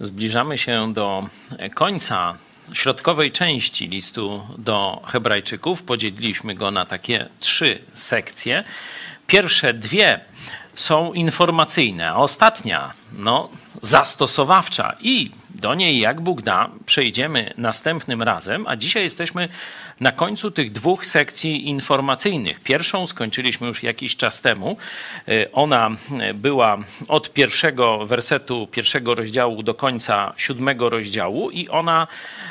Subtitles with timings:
[0.00, 1.28] Zbliżamy się do
[1.74, 2.36] końca
[2.72, 5.82] środkowej części listu do Hebrajczyków.
[5.82, 8.64] Podzieliliśmy go na takie trzy sekcje.
[9.26, 10.20] Pierwsze dwie
[10.74, 13.48] są informacyjne, a ostatnia no,
[13.82, 19.48] zastosowawcza i do niej, jak Bóg da, przejdziemy następnym razem, a dzisiaj jesteśmy
[20.00, 22.60] na końcu tych dwóch sekcji informacyjnych.
[22.60, 24.76] Pierwszą skończyliśmy już jakiś czas temu.
[25.28, 25.90] E, ona
[26.34, 26.78] była
[27.08, 32.06] od pierwszego wersetu pierwszego rozdziału do końca siódmego rozdziału i ona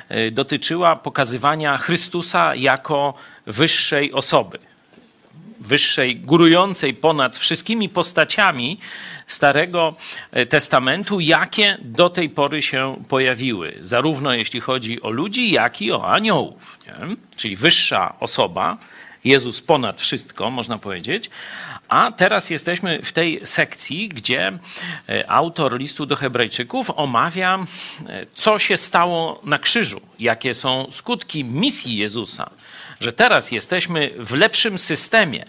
[0.09, 3.13] e, dotyczyła pokazywania Chrystusa jako
[3.45, 4.59] wyższej osoby
[5.59, 8.79] wyższej, górującej ponad wszystkimi postaciami
[9.29, 9.95] Starego
[10.31, 15.91] e, Testamentu, jakie do tej pory się pojawiły, zarówno jeśli chodzi o ludzi, jak i
[15.91, 16.77] o aniołów.
[16.88, 17.15] Nie?
[17.35, 18.77] Czyli wyższa osoba,
[19.23, 21.29] Jezus ponad wszystko, można powiedzieć.
[21.89, 24.47] A teraz jesteśmy w tej sekcji, gdzie
[25.09, 27.59] e, autor listu do Hebrajczyków omawia,
[28.07, 32.50] e, co się stało na krzyżu, jakie są skutki misji Jezusa,
[33.00, 35.45] że teraz jesteśmy w lepszym systemie.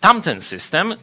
[0.00, 0.94] Tamten system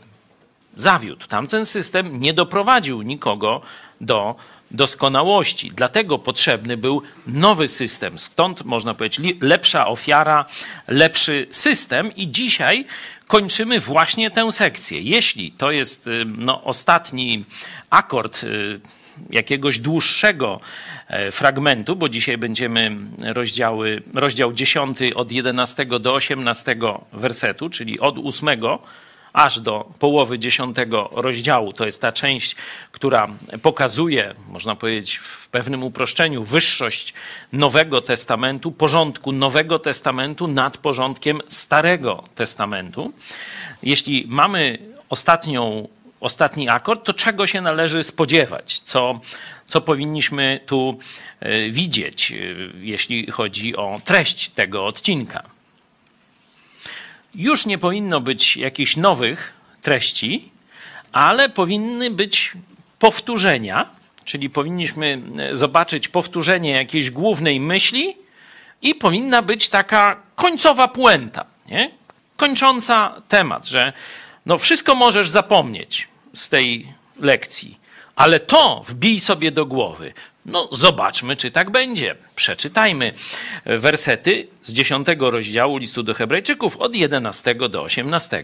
[0.75, 1.27] zawiódł.
[1.27, 3.61] Tamten system nie doprowadził nikogo
[4.01, 4.35] do
[4.71, 5.71] doskonałości.
[5.75, 8.19] Dlatego potrzebny był nowy system.
[8.19, 10.45] Stąd można powiedzieć lepsza ofiara,
[10.87, 12.85] lepszy system i dzisiaj
[13.27, 15.01] kończymy właśnie tę sekcję.
[15.01, 17.45] Jeśli to jest y, no, ostatni
[17.89, 18.79] akord y,
[19.29, 20.59] jakiegoś dłuższego
[21.07, 26.75] e, fragmentu, bo dzisiaj będziemy rozdziały, rozdział 10 od 11 do 18
[27.13, 28.61] wersetu, czyli od 8
[29.33, 31.73] aż do połowy dziesiątego rozdziału.
[31.73, 32.55] To jest ta część,
[32.91, 33.27] która
[33.61, 37.13] pokazuje, można powiedzieć w pewnym uproszczeniu, wyższość
[37.51, 43.13] Nowego Testamentu, porządku Nowego Testamentu nad porządkiem Starego Testamentu.
[43.83, 44.77] Jeśli mamy
[45.09, 45.87] ostatnią,
[46.19, 48.79] ostatni akord, to czego się należy spodziewać?
[48.79, 49.19] Co,
[49.67, 50.99] co powinniśmy tu
[51.39, 52.35] e, widzieć, e,
[52.79, 55.52] jeśli chodzi o treść tego odcinka?
[57.35, 60.49] Już nie powinno być jakichś nowych treści,
[61.11, 62.53] ale powinny być
[62.99, 63.89] powtórzenia,
[64.25, 68.17] czyli powinniśmy e, zobaczyć powtórzenie jakiejś głównej myśli
[68.81, 71.91] i powinna być taka końcowa puenta, nie?
[72.37, 73.93] kończąca temat, że
[74.45, 76.87] no wszystko możesz zapomnieć z tej
[77.19, 77.77] lekcji,
[78.15, 80.13] ale to wbij sobie do głowy.
[80.45, 82.15] No, zobaczmy, czy tak będzie.
[82.35, 83.13] Przeczytajmy
[83.65, 88.43] wersety z 10 rozdziału listu do Hebrajczyków od 11 do 18.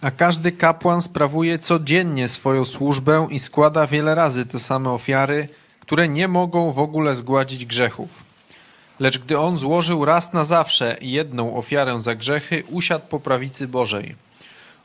[0.00, 5.48] A każdy kapłan sprawuje codziennie swoją służbę i składa wiele razy te same ofiary,
[5.80, 8.24] które nie mogą w ogóle zgładzić grzechów.
[9.00, 14.14] Lecz gdy on złożył raz na zawsze jedną ofiarę za grzechy, usiadł po prawicy Bożej.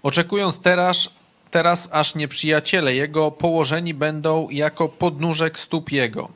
[0.03, 1.09] Oczekując teraz,
[1.51, 6.29] teraz aż nieprzyjaciele jego położeni będą jako podnóżek stóp jego.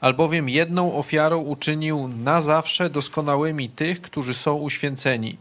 [0.00, 5.36] Albowiem jedną ofiarą uczynił na zawsze doskonałymi tych, którzy są uświęceni.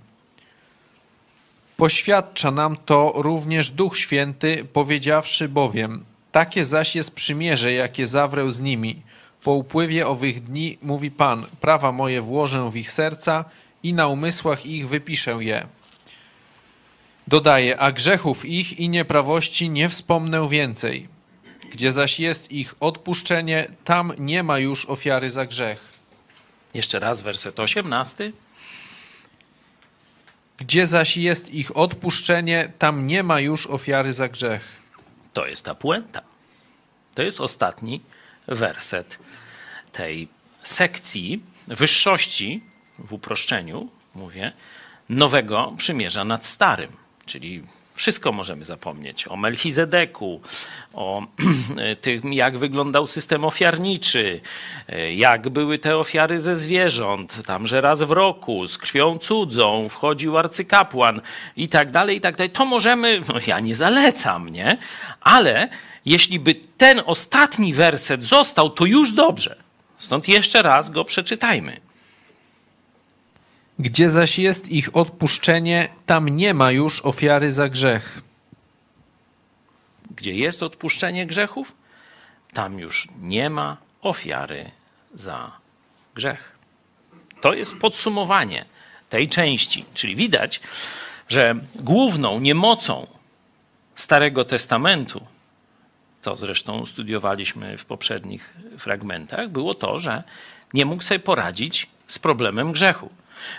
[1.78, 8.62] Poświadcza nam to również Duch Święty, powiedziawszy bowiem, takie zaś jest przymierze, jakie zawrę z
[8.62, 9.02] nimi.
[9.44, 13.46] Po upływie owych dni, mówi Pan, prawa moje włożę w ich serca
[13.84, 15.68] i na umysłach ich wypiszę je.
[17.28, 21.08] Dodaje, a grzechów ich i nieprawości nie wspomnę więcej.
[21.72, 25.92] Gdzie zaś jest ich odpuszczenie, tam nie ma już ofiary za grzech.
[26.74, 28.32] Jeszcze raz werset 18.
[30.58, 34.80] Gdzie zaś jest ich odpuszczenie, tam nie ma już ofiary za grzech.
[35.34, 36.22] To jest ta puenta.
[37.16, 38.02] To jest ostatni
[38.48, 39.18] werset
[39.92, 40.28] tej
[40.64, 42.64] sekcji wyższości,
[43.00, 44.52] w uproszczeniu mówię,
[45.09, 46.92] nowego przymierza nad starym.
[47.31, 47.62] Czyli
[47.96, 50.42] wszystko możemy zapomnieć o Melchizedeku,
[50.94, 51.24] o
[52.02, 54.42] tym, jak wyglądał system ofiarniczy,
[55.16, 60.38] jak były te ofiary ze zwierząt, tam, że raz w roku z krwią cudzą wchodził
[60.38, 61.22] arcykapłan
[61.58, 62.50] i tak dalej, i tak dalej.
[62.50, 64.78] To możemy, no ja nie zalecam, nie?
[65.22, 65.70] Ale
[66.05, 69.55] jeśli by ten ostatni werset został, to już dobrze.
[69.97, 71.91] Stąd jeszcze raz go przeczytajmy.
[73.81, 78.22] Gdzie zaś jest ich odpuszczenie, tam nie ma już ofiary za grzech.
[80.16, 81.75] Gdzie jest odpuszczenie grzechów,
[82.53, 84.72] tam już nie ma ofiary
[85.16, 85.51] za
[86.16, 86.55] grzech.
[87.41, 88.66] To jest podsumowanie
[89.09, 89.85] tej części.
[89.93, 90.61] Czyli widać,
[91.29, 93.07] że główną niemocą
[93.95, 95.28] Starego Testamentu,
[96.22, 100.23] to zresztą studiowaliśmy w poprzednich fragmentach, było to, że
[100.73, 103.09] nie mógł sobie poradzić z problemem grzechu.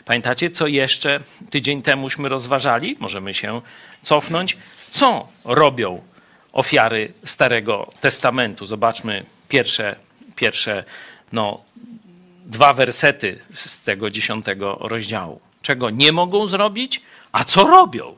[0.04, 1.20] Pamiętacie, co jeszcze
[1.50, 2.96] tydzień temuśmy rozważali?
[3.00, 3.60] Możemy się
[4.02, 4.56] cofnąć.
[4.90, 6.02] Co robią
[6.52, 8.66] ofiary Starego Testamentu.
[8.66, 9.96] Zobaczmy pierwsze,
[10.36, 10.84] pierwsze
[11.32, 11.60] no,
[12.46, 15.40] dwa wersety z tego dziesiątego rozdziału.
[15.62, 17.02] Czego nie mogą zrobić,
[17.32, 18.14] a co robią.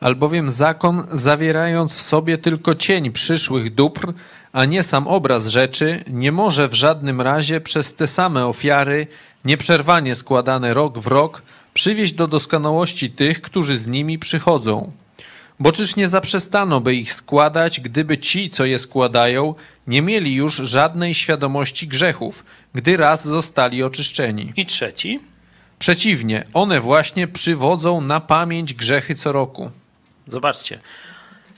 [0.00, 4.12] Albowiem zakon, zawierając w sobie tylko cień przyszłych dóbr,
[4.52, 9.06] a nie sam obraz rzeczy, nie może w żadnym razie przez te same ofiary,
[9.44, 11.42] nieprzerwanie składane rok w rok,
[11.74, 14.92] przywieść do doskonałości tych, którzy z nimi przychodzą.
[15.60, 19.54] Bo czyż nie zaprzestano by ich składać, gdyby ci, co je składają,
[19.86, 22.44] nie mieli już żadnej świadomości grzechów,
[22.74, 24.52] gdy raz zostali oczyszczeni.
[24.56, 25.20] I trzeci.
[25.78, 29.70] Przeciwnie, one właśnie przywodzą na pamięć grzechy co roku.
[30.28, 30.80] Zobaczcie,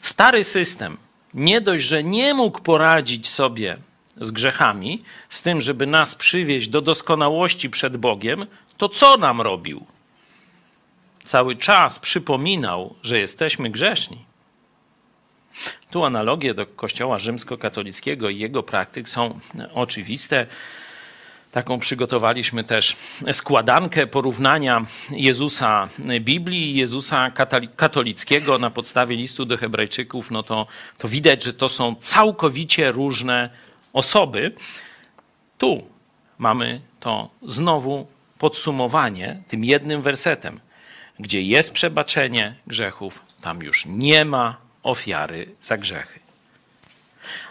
[0.02, 0.96] stary system
[1.34, 3.76] nie dość, że nie mógł poradzić sobie
[4.20, 8.46] z grzechami, z tym, żeby nas przywieźć do doskonałości przed Bogiem,
[8.76, 9.86] to co nam robił?
[11.24, 14.24] Cały czas przypominał, że jesteśmy grzeszni.
[15.90, 19.40] Tu analogie do Kościoła rzymskokatolickiego i jego praktyk są
[19.74, 20.46] oczywiste.
[21.52, 22.96] Taką przygotowaliśmy też
[23.32, 25.88] składankę porównania Jezusa
[26.20, 27.30] Biblii Jezusa
[27.76, 30.30] katolickiego na podstawie listu do Hebrajczyków.
[30.30, 30.66] No to,
[30.98, 33.50] to widać, że to są całkowicie różne
[33.92, 34.52] osoby.
[35.58, 35.86] Tu
[36.38, 38.06] mamy to znowu
[38.38, 40.60] podsumowanie tym jednym wersetem.
[41.18, 46.20] Gdzie jest przebaczenie grzechów, tam już nie ma ofiary za grzechy.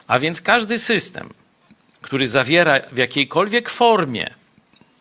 [0.08, 1.34] A więc każdy system,
[2.02, 4.34] który zawiera w jakiejkolwiek formie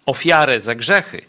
[0.07, 1.25] ofiarę za grzechy,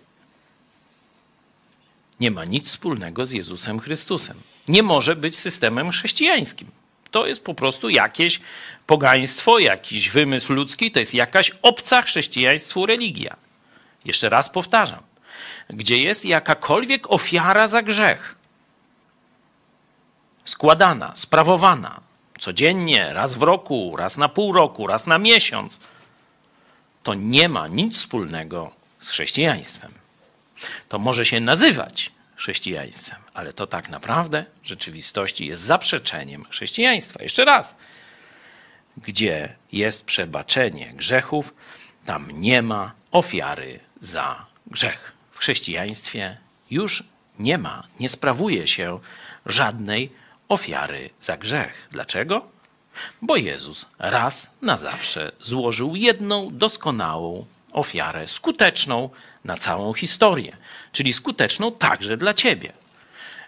[2.19, 4.41] nie ma nic wspólnego z Jezusem Chrystusem.
[4.67, 6.67] Nie może być systemem chrześcijańskim.
[7.11, 8.41] To jest po prostu jakieś
[8.87, 13.35] pogaństwo, jakiś wymysł ludzki, to jest jakaś obca chrześcijaństwu religia.
[14.05, 15.03] Jeszcze raz powtarzam.
[15.69, 18.35] Gdzie jest jakakolwiek ofiara za grzech,
[20.45, 22.01] składana, sprawowana,
[22.41, 25.79] codziennie, raz w roku, raz na pół roku, raz na miesiąc,
[27.03, 29.91] to nie ma nic wspólnego z chrześcijaństwem.
[30.89, 37.23] To może się nazywać chrześcijaństwem, ale to tak naprawdę w rzeczywistości jest zaprzeczeniem chrześcijaństwa.
[37.23, 37.75] Jeszcze raz.
[38.97, 41.53] Gdzie jest przebaczenie grzechów,
[42.05, 45.13] tam nie ma ofiary za grzech.
[45.31, 46.37] W chrześcijaństwie
[46.71, 47.03] już
[47.39, 48.99] nie ma, nie sprawuje się
[49.45, 50.20] żadnej
[50.51, 51.87] ofiary za grzech.
[51.91, 52.47] Dlaczego?
[53.21, 59.09] Bo Jezus raz na zawsze złożył jedną doskonałą ofiarę, skuteczną
[59.45, 60.57] na całą historię,
[60.91, 62.73] czyli skuteczną także dla ciebie.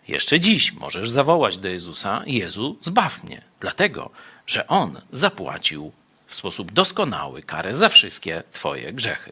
[0.07, 4.09] Jeszcze dziś możesz zawołać do Jezusa: Jezu, zbaw mnie, dlatego
[4.47, 5.91] że On zapłacił
[6.27, 9.31] w sposób doskonały karę za wszystkie Twoje grzechy.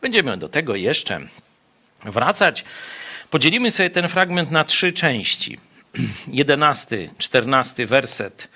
[0.00, 1.20] Będziemy do tego jeszcze
[2.04, 2.64] wracać.
[3.30, 5.58] Podzielimy sobie ten fragment na trzy części.
[6.26, 8.48] 11, 14 werset.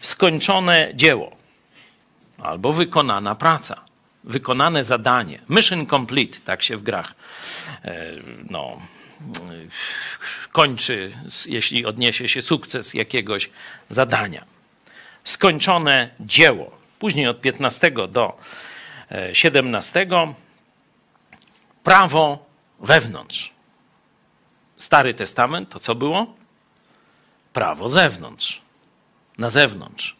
[0.00, 1.36] Skończone dzieło
[2.38, 3.84] albo wykonana praca,
[4.24, 5.38] wykonane zadanie.
[5.48, 7.14] Mission complete, tak się w grach
[7.84, 8.04] e,
[8.50, 8.82] no,
[10.52, 11.12] kończy,
[11.46, 13.50] jeśli odniesie się sukces jakiegoś
[13.90, 14.44] zadania.
[15.24, 16.78] Skończone dzieło.
[16.98, 18.38] Później od 15 do
[19.32, 20.34] 17 e,
[21.82, 22.46] prawo
[22.80, 23.52] wewnątrz.
[24.78, 26.41] Stary Testament to co było?
[27.52, 28.62] Prawo zewnątrz,
[29.38, 30.16] na zewnątrz.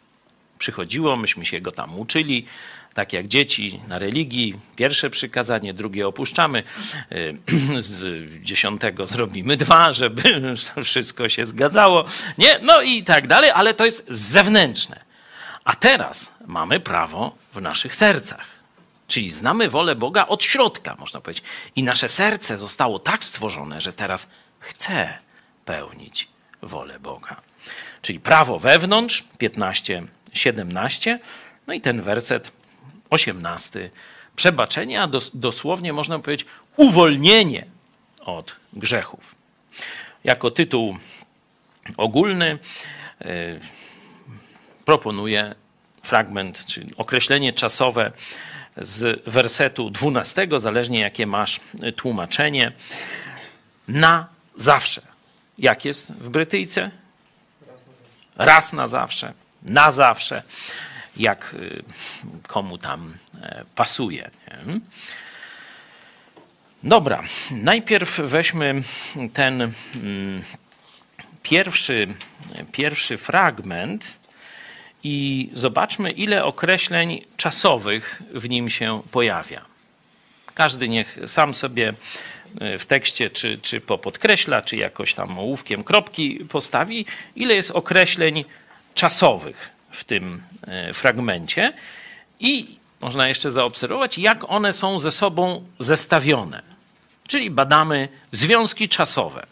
[0.59, 2.47] Przychodziło, myśmy się go tam uczyli,
[2.95, 4.55] tak jak dzieci na religii.
[4.77, 6.63] Pierwsze przykazanie, drugie opuszczamy.
[7.79, 8.05] Z
[8.43, 10.23] dziesiątego zrobimy dwa, żeby
[10.85, 12.05] wszystko się zgadzało.
[12.39, 15.05] Nie, no i tak dalej, ale to jest zewnętrzne.
[15.65, 18.47] A teraz mamy prawo w naszych sercach.
[19.09, 21.45] Czyli znamy wolę Boga od środka, można powiedzieć.
[21.77, 24.29] I nasze serce zostało tak stworzone, że teraz
[24.61, 25.19] chce
[25.65, 26.32] pełnić
[26.63, 27.41] wolę Boga.
[28.03, 30.03] Czyli prawo wewnątrz, 15,
[30.33, 31.19] 17,
[31.67, 32.53] no i ten werset
[33.11, 33.91] 18.
[34.37, 37.67] Przebaczenie, a dos dosłownie można powiedzieć uwolnienie
[38.21, 39.35] od grzechów.
[40.25, 40.97] Jako tytuł
[41.97, 42.59] ogólny
[43.21, 43.29] yy,
[44.85, 45.55] proponuję
[46.03, 48.13] fragment, czyli określenie czasowe
[48.77, 51.61] z wersetu 12, zależnie jakie masz
[51.97, 52.73] tłumaczenie,
[53.89, 54.27] na
[54.57, 55.12] zawsze.
[55.59, 56.91] Jak jest w Brytyjce?
[58.37, 59.33] Raz na zawsze,
[59.63, 60.43] na zawsze,
[61.17, 61.83] jak y,
[62.47, 64.31] komu tam e, pasuje.
[64.67, 64.81] Nie?
[66.83, 68.83] Dobra, najpierw weźmy
[69.33, 70.43] ten mm,
[71.43, 72.15] pierwszy,
[72.73, 74.19] pierwszy fragment
[75.05, 79.65] i zobaczmy, ile określeń czasowych w nim się pojawia.
[80.55, 81.95] Każdy niech sam sobie
[82.79, 87.07] w tekście, czy, czy popodkreśla, czy jakoś tam ołówkiem kropki postawi,
[87.37, 88.45] ile jest określeń
[88.95, 91.73] czasowych w tym e, fragmencie
[92.41, 96.63] i można jeszcze zaobserwować, jak one są ze sobą zestawione.
[97.27, 99.47] Czyli badamy związki czasowe.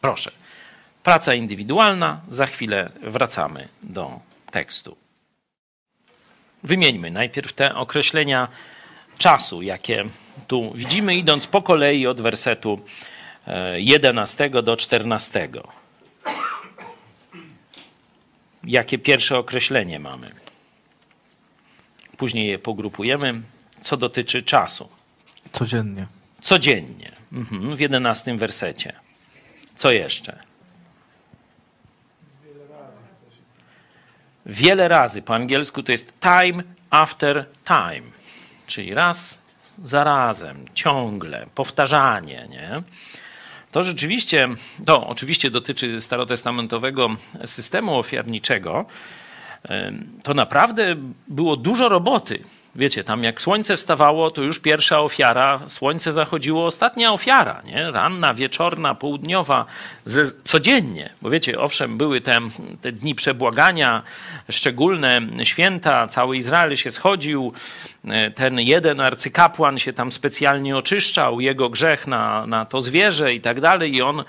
[0.00, 0.30] Proszę.
[1.02, 4.96] Praca indywidualna, za chwilę wracamy do tekstu.
[6.62, 8.48] Wymieńmy najpierw te określenia
[9.18, 10.04] czasu, jakie
[10.46, 12.80] tu widzimy, idąc po kolei od wersetu
[13.76, 15.48] 11 e, do 14.
[18.64, 20.30] Jakie pierwsze określenie mamy?
[22.16, 23.42] Później je pogrupujemy,
[23.82, 24.88] co dotyczy czasu.
[25.52, 26.06] Codziennie.
[26.40, 27.12] Codziennie.
[27.32, 28.92] Mhm, w jedenastym wersecie.
[29.74, 30.38] Co jeszcze?
[34.46, 35.22] Wiele razy.
[35.22, 38.10] Po angielsku to jest time after time.
[38.66, 39.43] Czyli raz
[39.84, 42.46] za razem, ciągle, powtarzanie.
[42.50, 42.82] Nie?
[43.72, 44.48] To rzeczywiście,
[44.86, 48.86] to oczywiście dotyczy starotestamentowego systemu ofiarniczego.
[50.22, 50.96] To naprawdę
[51.28, 52.44] było dużo roboty
[52.76, 57.90] Wiecie, tam jak słońce wstawało, to już pierwsza ofiara, słońce zachodziło, ostatnia ofiara, nie?
[57.90, 59.66] Ranna, wieczorna, południowa,
[60.04, 61.10] ze, codziennie.
[61.22, 62.40] Bo wiecie, owszem, były te,
[62.80, 64.02] te dni przebłagania,
[64.50, 67.52] szczególne święta, cały Izrael się schodził,
[68.04, 73.40] e, ten jeden arcykapłan się tam specjalnie oczyszczał, jego grzech na, na to zwierzę i
[73.40, 74.24] tak dalej i on e,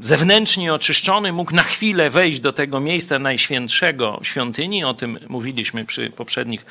[0.00, 6.10] zewnętrznie oczyszczony mógł na chwilę wejść do tego miejsca najświętszego świątyni, o tym mówiliśmy przy
[6.10, 6.66] poprzednich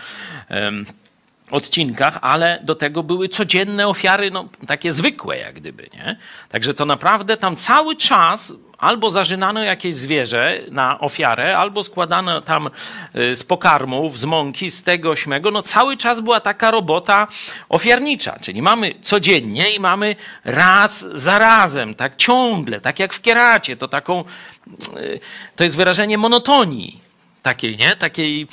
[1.51, 6.17] odcinkach, ale do tego były codzienne ofiary, no, takie zwykłe jak gdyby, nie?
[6.49, 12.69] Także to naprawdę tam cały czas albo zażynano jakieś zwierzę na ofiarę, albo składano tam
[13.15, 15.51] y, z pokarmów, z mąki, z tego, śmego.
[15.51, 17.27] No cały czas była taka robota
[17.69, 23.77] ofiarnicza, czyli mamy codziennie i mamy raz za razem, tak ciągle, tak jak w kieracie,
[23.77, 24.23] to taką,
[24.97, 25.19] y,
[25.55, 27.01] to jest wyrażenie monotonii
[27.41, 27.95] takiej, nie?
[27.95, 28.47] Takiej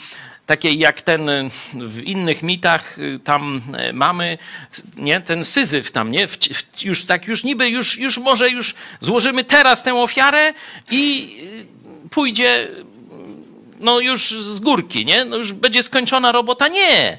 [0.50, 4.38] takiej jak ten y, w innych mitach y, tam y, mamy,
[4.96, 6.28] nie, ten syzyf tam, nie,
[6.82, 10.54] już tak, już niby, już, już może już złożymy teraz tę ofiarę
[10.90, 11.36] i
[12.10, 12.68] pójdzie
[13.80, 16.68] no już z górki, nie, no już będzie skończona robota.
[16.68, 17.18] Nie,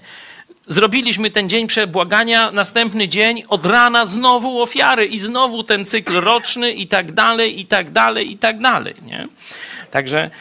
[0.68, 6.72] zrobiliśmy ten dzień przebłagania, następny dzień od rana znowu ofiary i znowu ten cykl roczny
[6.72, 9.28] i tak dalej, i tak dalej, i tak dalej, nie.
[9.92, 10.32] Także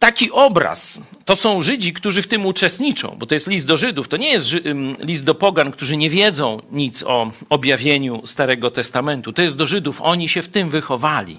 [0.00, 4.08] taki obraz to są Żydzi, którzy w tym uczestniczą, bo to jest list do Żydów,
[4.08, 4.52] to nie jest
[5.00, 9.32] list do Pogan, którzy nie wiedzą nic o objawieniu Starego Testamentu.
[9.32, 11.38] To jest do Żydów, oni się w tym wychowali.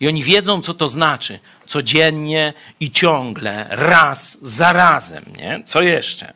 [0.00, 1.38] I oni wiedzą, co to znaczy.
[1.66, 5.24] Codziennie i ciągle, raz za razem.
[5.36, 5.62] Nie?
[5.64, 6.32] Co jeszcze?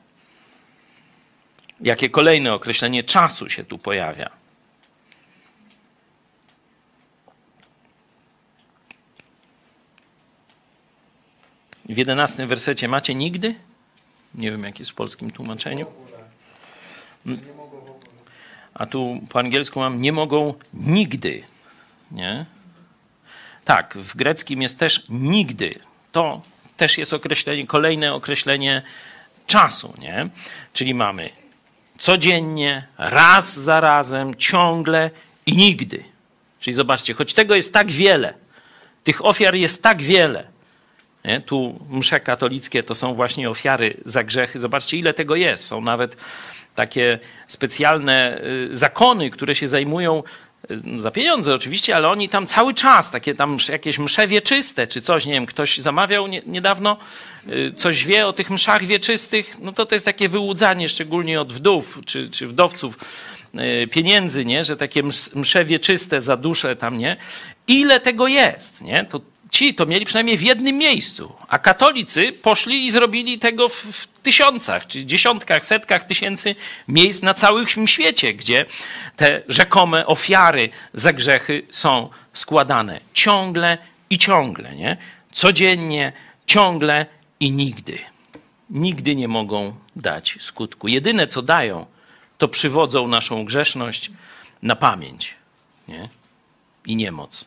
[1.80, 4.39] Jakie kolejne określenie czasu się tu pojawia?
[11.90, 13.54] W jedenastym wersecie macie nigdy?
[14.34, 15.86] Nie wiem, jak jest w polskim tłumaczeniu.
[18.74, 21.42] A tu po angielsku mam nie mogą nigdy.
[22.10, 22.46] Nie?
[23.64, 25.78] Tak, w greckim jest też nigdy.
[26.12, 26.42] To
[26.76, 28.82] też jest określenie, kolejne określenie
[29.46, 30.28] czasu, nie?
[30.72, 31.30] Czyli mamy
[31.98, 35.10] codziennie, raz za razem, ciągle
[35.46, 36.04] i nigdy.
[36.60, 38.34] Czyli zobaczcie, choć tego jest tak wiele,
[39.04, 40.59] tych ofiar jest tak wiele,
[41.24, 41.40] nie?
[41.40, 44.58] Tu msze katolickie to są właśnie ofiary za grzechy.
[44.58, 45.64] Zobaczcie, ile tego jest.
[45.64, 46.16] Są nawet
[46.74, 48.40] takie specjalne
[48.72, 50.22] y, zakony, które się zajmują
[50.70, 55.00] y, za pieniądze oczywiście, ale oni tam cały czas, takie tam jakieś msze wieczyste czy
[55.00, 56.96] coś, nie wiem, ktoś zamawiał niedawno,
[57.48, 61.52] y, coś wie o tych mszach wieczystych, no to to jest takie wyłudzanie, szczególnie od
[61.52, 62.98] wdów czy, czy wdowców
[63.90, 65.02] pieniędzy, nie, że takie
[65.34, 67.16] msze wieczyste za duszę tam, nie.
[67.68, 69.20] Ile tego jest, nie, to
[69.50, 74.06] ci to mieli przynajmniej w jednym miejscu, a katolicy poszli i zrobili tego w, w
[74.06, 76.54] tysiącach, czy dziesiątkach, setkach tysięcy
[76.88, 78.66] miejsc na całym świecie, gdzie
[79.16, 83.78] te rzekome ofiary za grzechy są składane ciągle
[84.10, 84.96] i ciągle, nie?
[85.32, 86.12] Codziennie,
[86.46, 87.06] ciągle
[87.40, 87.98] i nigdy.
[88.70, 90.88] Nigdy nie mogą dać skutku.
[90.88, 91.86] Jedyne co dają,
[92.38, 94.10] to przywodzą naszą grzeszność
[94.62, 95.34] na pamięć
[95.88, 96.08] nie?
[96.86, 97.44] i niemoc.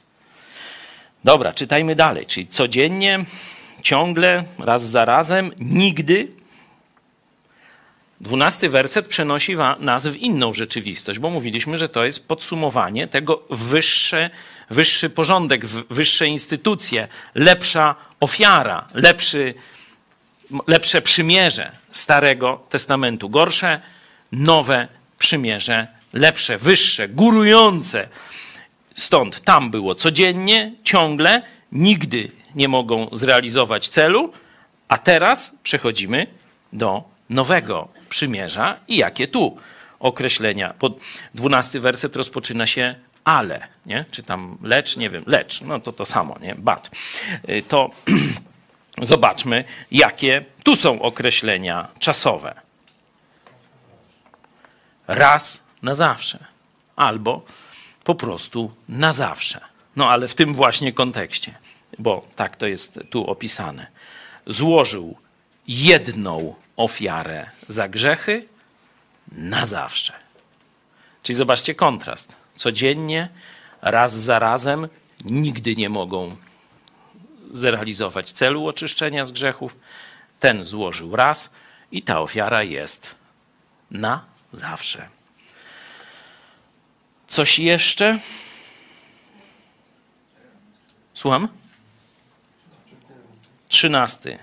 [1.24, 2.26] Dobra, czytajmy dalej.
[2.26, 3.26] Czyli codziennie,
[3.82, 6.28] ciągle, raz za razem, nigdy.
[8.22, 14.30] Dwunasty werset przenosi nas w inną rzeczywistość, bo mówiliśmy, że to jest podsumowanie tego wyższe,
[14.70, 19.54] wyższy porządek, wyższe instytucje, lepsza ofiara, lepszy,
[20.68, 23.30] lepsze przymierze Starego Testamentu.
[23.30, 23.82] Gorsze,
[24.32, 24.88] nowe
[25.20, 28.08] przymierze lepsze, wyższe, górujące.
[28.96, 34.34] Stąd tam było codziennie, ciągle, nigdy nie mogą zrealizować celu,
[34.88, 36.28] a teraz przechodzimy
[36.74, 39.58] do nowego przymierza i jakie tu
[40.00, 40.74] określenia.
[40.80, 41.00] Pod
[41.36, 44.06] 12 werset rozpoczyna się ale, nie?
[44.12, 46.56] czy tam lecz, nie wiem, lecz, no to to samo, nie?
[46.56, 46.90] Bat.
[47.50, 47.90] Y, to
[49.02, 52.62] zobaczmy, jakie tu są określenia czasowe.
[55.08, 56.40] Raz na zawsze,
[56.96, 57.46] albo
[58.04, 59.62] po prostu na zawsze.
[59.96, 61.54] No ale w tym właśnie kontekście,
[62.00, 63.88] bo tak to jest tu opisane.
[64.48, 65.18] Złożył
[65.68, 68.46] jedną ofiarę za grzechy
[69.32, 70.14] na zawsze.
[71.24, 72.36] Czyli zobaczcie kontrast.
[72.56, 73.30] Codziennie,
[73.82, 74.88] raz za razem,
[75.26, 76.36] nigdy nie mogą
[77.52, 79.76] zrealizować celu oczyszczenia z grzechów.
[80.40, 81.54] Ten złożył raz
[81.92, 83.16] i ta ofiara jest
[83.92, 85.08] na zawsze.
[87.34, 88.20] Coś jeszcze?
[91.14, 91.48] Słucham?
[93.68, 94.40] Trzynasty.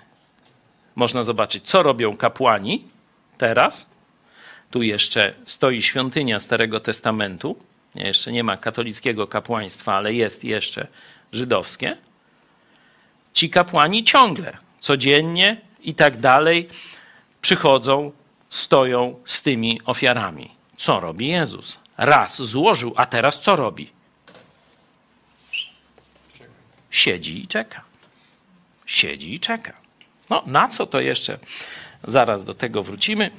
[0.95, 2.85] Można zobaczyć, co robią kapłani
[3.39, 3.91] teraz.
[4.71, 7.57] Tu jeszcze stoi świątynia Starego Testamentu.
[7.95, 10.87] Jeszcze nie ma katolickiego kapłaństwa, ale jest jeszcze
[11.33, 11.97] żydowskie.
[13.33, 16.69] Ci kapłani ciągle, codziennie i tak dalej
[17.43, 18.13] przychodzą,
[18.49, 20.51] stoją z tymi ofiarami.
[20.77, 21.79] Co robi Jezus?
[22.01, 23.91] Raz złożył, a teraz co robi?
[26.91, 27.85] Siedzi i czeka.
[28.87, 29.73] Siedzi i czeka.
[30.31, 31.39] No, na co to jeszcze?
[32.05, 33.31] Zaraz do tego wrócimy.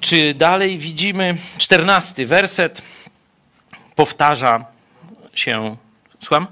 [0.00, 2.82] Czy dalej widzimy czternasty werset?
[3.94, 4.64] Powtarza
[5.34, 5.76] się.
[6.20, 6.46] Słucham?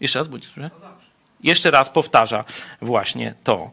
[0.00, 0.48] Jeszcze raz, budź,
[1.42, 2.44] Jeszcze raz powtarza
[2.80, 3.70] właśnie to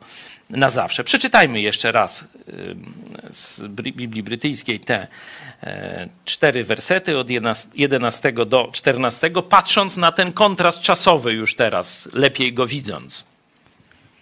[0.50, 1.04] na zawsze.
[1.04, 2.24] Przeczytajmy jeszcze raz
[3.32, 5.08] z Biblii Brytyjskiej te
[5.63, 7.27] e, cztery wersety od
[7.75, 13.25] 11 do 14, patrząc na ten kontrast czasowy już teraz, lepiej go widząc.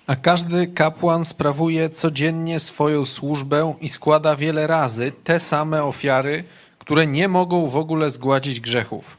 [0.08, 6.44] A każdy kapłan sprawuje codziennie swoją służbę i składa wiele razy te same ofiary,
[6.80, 9.18] które nie mogą w ogóle zgładzić grzechów.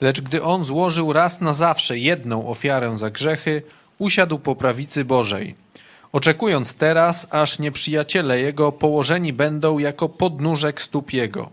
[0.00, 3.62] Lecz gdy on złożył raz na zawsze jedną ofiarę za grzechy,
[3.98, 5.54] usiadł po prawicy Bożej–
[6.12, 11.50] oczekując teraz, aż nieprzyjaciele jego położeni będą jako podnóżek stóp jego.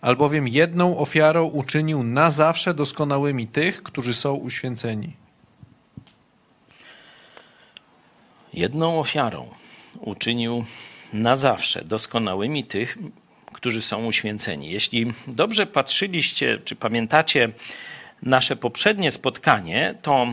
[0.00, 5.12] Albowiem jedną ofiarą uczynił na zawsze doskonałymi tych, którzy są uświęceni.
[8.54, 9.48] Jedną ofiarą
[10.00, 10.64] uczynił
[11.12, 12.98] na zawsze doskonałymi tych,
[13.52, 14.70] którzy są uświęceni.
[14.70, 17.48] Jeśli dobrze patrzyliście, czy pamiętacie
[18.22, 20.26] nasze poprzednie spotkanie, to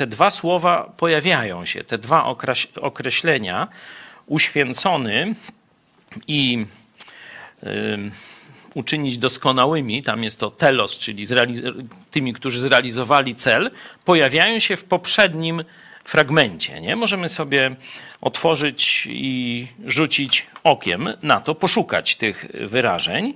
[0.00, 2.24] te dwa słowa pojawiają się, te dwa
[2.80, 3.68] określenia,
[4.26, 5.34] uświęcony
[6.28, 6.66] i
[8.74, 11.26] uczynić doskonałymi, tam jest to telos, czyli
[12.10, 13.70] tymi, którzy zrealizowali cel,
[14.04, 15.64] pojawiają się w poprzednim
[16.04, 16.80] fragmencie.
[16.80, 16.96] Nie?
[16.96, 17.76] Możemy sobie
[18.20, 23.34] otworzyć i rzucić okiem na to, poszukać tych wyrażeń.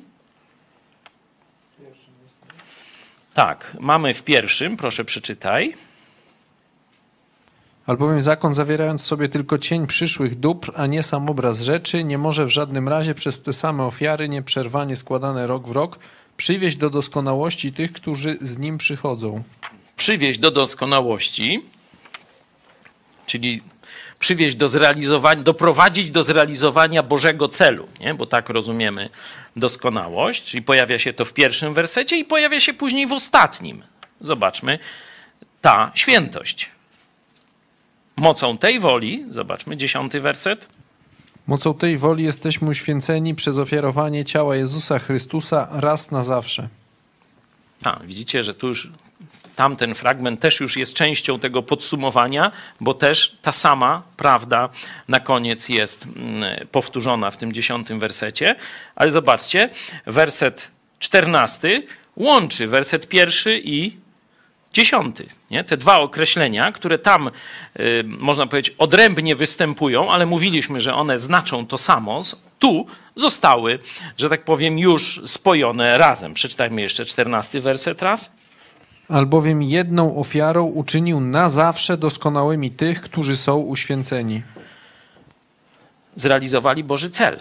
[3.35, 5.75] Tak, mamy w pierwszym, proszę przeczytaj.
[7.87, 12.47] Albowiem zakon zawierając sobie tylko cień przyszłych dóbr, a nie sam obraz rzeczy, nie może
[12.47, 15.99] w żadnym razie przez te same ofiary, nieprzerwanie składane rok w rok,
[16.37, 19.43] przywieźć do doskonałości tych, którzy z nim przychodzą.
[19.97, 21.63] Przywieźć do doskonałości,
[23.27, 23.63] czyli
[24.19, 28.15] przywieźć do zrealizowania, doprowadzić do zrealizowania Bożego celu, nie?
[28.15, 29.09] bo tak rozumiemy
[29.57, 33.83] doskonałość, czyli pojawia się to w pierwszym wersecie i pojawia się później w ostatnim.
[34.21, 34.79] Zobaczmy,
[35.61, 36.74] ta świętość.
[38.17, 40.69] Mocą tej woli, zobaczmy dziesiąty werset.
[41.47, 46.69] Mocą tej woli jesteśmy uświęceni przez ofiarowanie ciała Jezusa Chrystusa raz na zawsze.
[47.85, 48.91] A, widzicie, że tu już
[49.57, 54.69] tamten fragment też już jest częścią tego podsumowania, bo też ta sama prawda
[55.09, 58.57] na koniec jest mm, powtórzona w tym dziesiątym wersecie.
[58.97, 59.71] Ale zobaczcie,
[60.07, 64.04] werset czternasty łączy werset pierwszy i
[64.75, 65.27] dziesiąty.
[65.51, 65.65] Nie?
[65.65, 67.31] Te dwa określenia, które tam,
[67.81, 72.23] y, można powiedzieć, odrębnie występują, ale mówiliśmy, że one znaczą to samo,
[72.59, 73.79] tu zostały,
[74.19, 76.35] że tak powiem, już spojone razem.
[76.35, 78.33] Przeczytajmy jeszcze czternasty werset raz.
[79.09, 84.43] Albowiem jedną ofiarą uczynił na zawsze doskonałymi tych, którzy są uświęceni.
[86.17, 87.41] Zrealizowali Boży cel,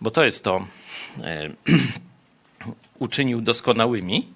[0.00, 0.66] bo to jest to,
[1.18, 1.72] y,
[3.04, 4.28] uczynił doskonałymi.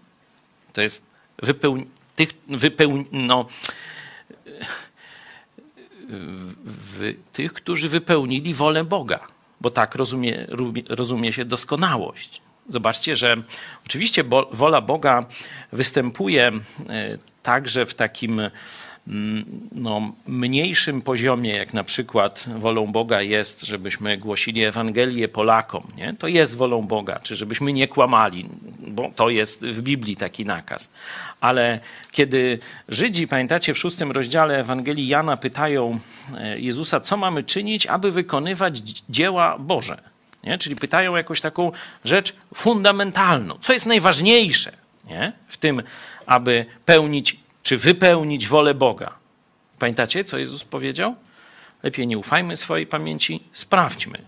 [0.72, 1.06] To jest
[1.42, 3.04] wypełnienie tych, wypeł...
[3.12, 3.46] no,
[6.64, 9.20] w, tych, którzy wypełnili wolę Boga.
[9.60, 10.46] bo tak rozumie,
[10.88, 12.42] rozumie się doskonałość.
[12.68, 13.36] Zobaczcie, że
[13.86, 15.26] oczywiście wola Boga
[15.72, 16.52] występuje
[16.88, 18.40] e, także w takim
[19.72, 25.82] no, mniejszym poziomie, jak na przykład wolą Boga jest, żebyśmy głosili Ewangelię Polakom.
[25.96, 26.14] Nie?
[26.18, 28.48] To jest wolą Boga, czy żebyśmy nie kłamali,
[28.86, 30.88] bo to jest w Biblii taki nakaz.
[31.40, 31.80] Ale
[32.12, 35.98] kiedy Żydzi, pamiętacie, w szóstym rozdziale Ewangelii Jana pytają
[36.38, 39.98] e, Jezusa, co mamy czynić, aby wykonywać dzieła Boże.
[40.44, 40.58] Nie?
[40.58, 41.72] Czyli pytają jakąś taką
[42.04, 43.54] rzecz fundamentalną.
[43.60, 44.72] Co jest najważniejsze
[45.08, 45.32] nie?
[45.48, 45.82] w tym,
[46.26, 49.16] aby pełnić czy wypełnić wolę Boga?
[49.78, 51.16] Pamiętacie, co Jezus powiedział?
[51.82, 54.18] Lepiej nie ufajmy swojej pamięci, sprawdźmy.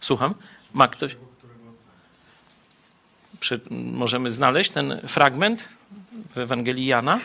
[0.00, 0.34] Słucham?
[0.74, 1.16] Ma ktoś?
[3.70, 5.64] możemy znaleźć ten fragment
[6.34, 7.20] w Ewangelii Jana?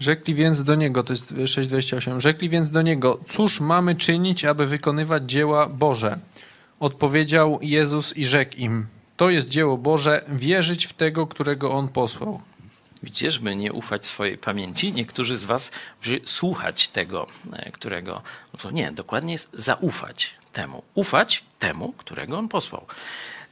[0.00, 4.66] Rzekli więc do niego, to jest 6,28, rzekli więc do niego, cóż mamy czynić, aby
[4.66, 6.18] wykonywać dzieła Boże?
[6.80, 8.86] Odpowiedział Jezus i rzekł im:
[9.16, 12.40] To jest dzieło Boże, wierzyć w tego, którego on posłał.
[13.02, 15.70] Widzicie, żeby nie ufać swojej pamięci, niektórzy z Was
[16.24, 18.22] słuchać tego, e, którego.
[18.64, 20.82] No nie, dokładnie jest zaufać temu.
[20.94, 22.86] Ufać temu, którego on posłał.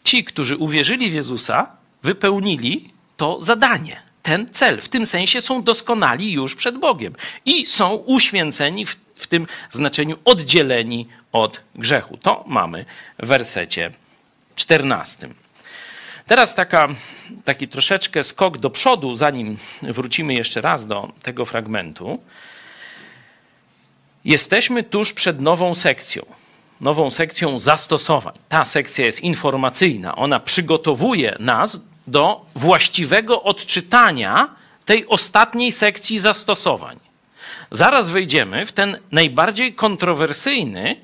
[0.05, 4.81] Ci, którzy uwierzyli w Jezusa, wypełnili to zadanie, ten cel.
[4.81, 10.19] W tym sensie są doskonali już przed Bogiem i są uświęceni w, w tym znaczeniu
[10.25, 12.17] oddzieleni od grzechu.
[12.17, 12.85] To mamy
[13.19, 13.93] w wersecie
[14.57, 15.29] 14.
[16.27, 16.89] Teraz taka,
[17.45, 22.23] taki troszeczkę skok do przodu, zanim wrócimy jeszcze raz do tego fragmentu.
[24.25, 26.27] Jesteśmy tuż przed nową sekcją.
[26.81, 28.35] Nową sekcją zastosowań.
[28.49, 30.17] Ta sekcja jest informacyjna.
[30.17, 34.49] Ona przygotowuje nas do właściwego odczytania
[34.85, 37.01] tej ostatniej sekcji zastosowań.
[37.71, 40.97] Zaraz wejdziemy w ten najbardziej kontrowersyjny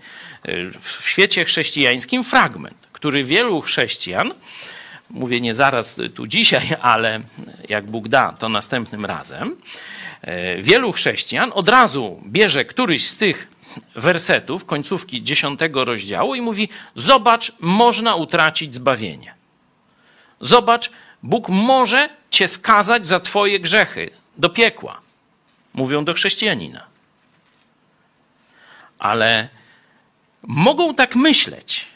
[0.48, 4.32] y, w świecie chrześcijańskim fragment, który wielu chrześcijan,
[5.10, 7.20] mówię nie zaraz tu dzisiaj, ale
[7.68, 9.56] jak Bóg da, to następnym razem,
[10.58, 13.48] y, wielu chrześcijan od razu bierze któryś z tych
[13.94, 19.34] wersetów, końcówki dziesiątego rozdziału i mówi: Zobacz, można utracić zbawienie.
[20.40, 20.90] Zobacz,
[21.22, 25.00] Bóg może cię skazać za twoje grzechy do piekła.
[25.74, 26.86] Mówią do chrześcijanina.
[28.98, 29.48] Ale
[30.42, 31.89] mogą tak myśleć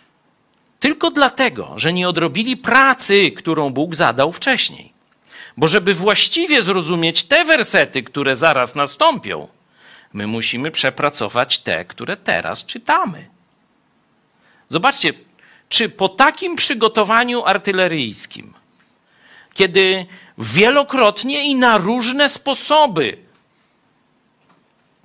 [0.84, 4.92] tylko dlatego, że nie odrobili pracy, którą Bóg zadał wcześniej.
[5.56, 9.48] Bo żeby właściwie zrozumieć te wersety, które zaraz nastąpią,
[10.12, 13.28] my musimy przepracować te, które teraz czytamy.
[14.68, 15.12] Zobaczcie,
[15.68, 18.54] czy po takim przygotowaniu artyleryjskim,
[19.54, 20.06] kiedy
[20.38, 23.18] wielokrotnie i na różne sposoby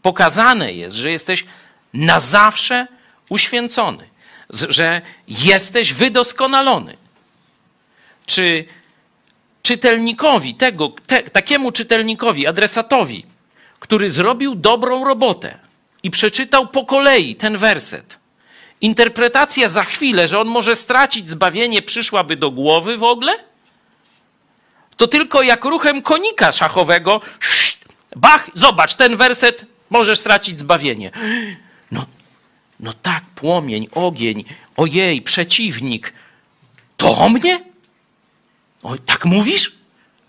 [0.02, 1.46] pokazane jest, że jesteś
[1.94, 2.88] na zawsze
[3.30, 4.09] uświęcony,
[4.50, 6.98] że jesteś wydoskonalony.
[8.26, 8.66] Czy
[9.62, 13.26] czytelnikowi, tego, te, takiemu czytelnikowi, adresatowi,
[13.80, 15.58] który zrobił dobrą robotę
[16.04, 18.18] i przeczytał po kolei ten werset,
[18.82, 23.32] interpretacja za chwilę, że on może stracić zbawienie, przyszłaby do głowy w ogóle?
[24.98, 27.22] To tylko jak ruchem konika szachowego,
[28.16, 31.12] bach, zobacz, ten werset możesz stracić zbawienie.
[32.80, 34.44] No, tak, płomień, ogień,
[34.78, 36.13] ojej, przeciwnik.
[36.98, 37.63] To o mnie?
[38.84, 39.78] O, tak mówisz?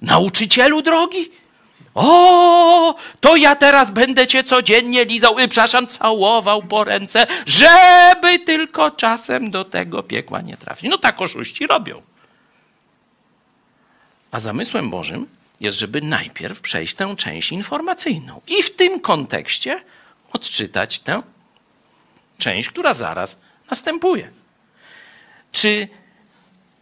[0.02, 1.30] Nauczycielu drogi?
[1.94, 8.90] O, to ja teraz będę cię codziennie lizał, y, przepraszam, całował po ręce, żeby tylko
[8.90, 10.90] czasem do tego piekła nie trafić.
[10.90, 12.02] No tak oszuści robią.
[14.30, 15.26] A zamysłem Bożym
[15.60, 19.82] jest, żeby najpierw przejść tę część informacyjną i w tym kontekście
[20.32, 21.22] odczytać tę
[22.40, 24.30] część, która zaraz następuje.
[25.52, 25.88] Czy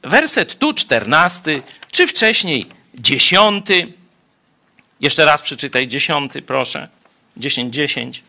[0.02, 3.92] werset tu czternasty, czy wcześniej dziesiąty,
[5.00, 6.88] jeszcze raz przeczytaj dziesiąty, proszę,
[7.36, 8.22] dziesięć, dziesięć.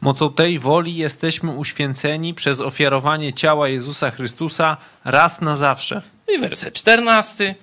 [0.00, 6.02] Mocą tej woli jesteśmy uświęceni przez ofiarowanie ciała Jezusa Chrystusa raz na zawsze.
[6.36, 7.54] I werset czternasty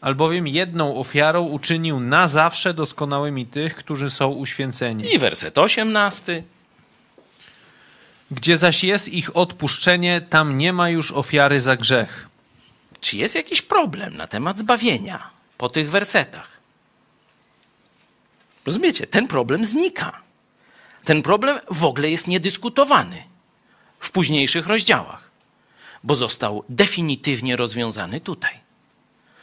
[0.00, 5.14] albowiem jedną ofiarą uczynił na zawsze doskonałymi tych, którzy są uświęceni.
[5.14, 6.42] I werset 18.
[8.30, 12.28] Gdzie zaś jest ich odpuszczenie, tam nie ma już ofiary za grzech.
[13.00, 16.60] Czy jest jakiś problem na temat zbawienia po tych wersetach?
[18.66, 19.06] Rozumiecie?
[19.06, 20.22] Ten problem znika.
[21.04, 23.22] Ten problem w ogóle jest niedyskutowany
[24.00, 25.30] w późniejszych rozdziałach,
[26.04, 28.60] bo został definitywnie rozwiązany tutaj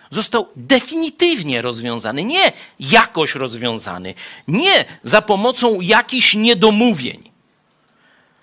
[0.10, 4.14] został definitywnie rozwiązany, nie jakoś rozwiązany,
[4.48, 7.32] nie za pomocą jakichś niedomówień.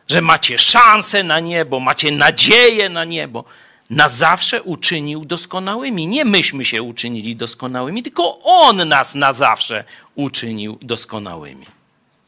[0.08, 3.44] Że macie szansę na niebo, macie nadzieję na niebo,
[3.90, 6.06] na zawsze uczynił doskonałymi.
[6.06, 11.66] Nie myśmy się uczynili doskonałymi, tylko On nas na zawsze uczynił doskonałymi.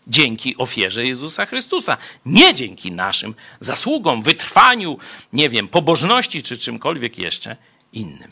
[0.08, 4.98] Dzięki ofierze Jezusa Chrystusa, nie dzięki naszym zasługom, wytrwaniu,
[5.32, 7.56] nie wiem, pobożności czy czymkolwiek jeszcze
[7.92, 8.30] innym.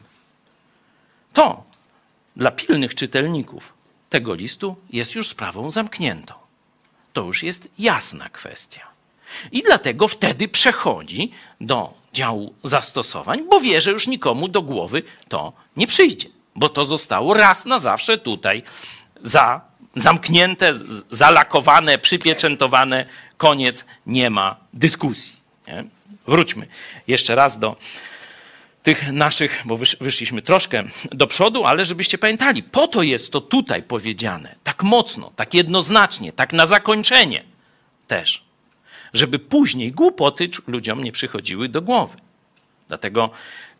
[1.32, 1.64] To
[2.36, 3.72] dla pilnych czytelników
[4.10, 6.34] tego listu jest już sprawą zamkniętą.
[7.12, 8.93] To już jest jasna kwestia.
[9.52, 15.52] I dlatego wtedy przechodzi do działu zastosowań, bo wie, że już nikomu do głowy to
[15.76, 18.62] nie przyjdzie, bo to zostało raz na zawsze tutaj
[19.22, 19.60] za,
[19.96, 20.74] zamknięte,
[21.10, 25.36] zalakowane, przypieczętowane, koniec, nie ma dyskusji.
[25.68, 25.84] Nie?
[26.26, 26.66] Wróćmy
[27.06, 27.76] jeszcze raz do
[28.82, 33.82] tych naszych, bo wyszliśmy troszkę do przodu, ale żebyście pamiętali, po to jest to tutaj
[33.82, 37.44] powiedziane, tak mocno, tak jednoznacznie, tak na zakończenie
[38.06, 38.43] też,
[39.14, 42.16] żeby później głupoty ludziom nie przychodziły do głowy.
[42.88, 43.30] Dlatego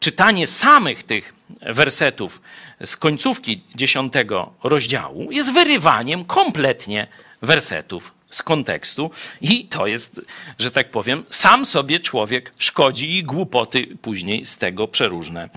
[0.01, 2.43] czytanie samych tych wersetów
[2.85, 7.07] z końcówki dziesiątego rozdziału jest wyrywaniem kompletnie
[7.43, 10.21] wersetów z kontekstu i to jest,
[10.59, 15.49] że tak powiem, sam sobie człowiek szkodzi i głupoty później z tego przeróżne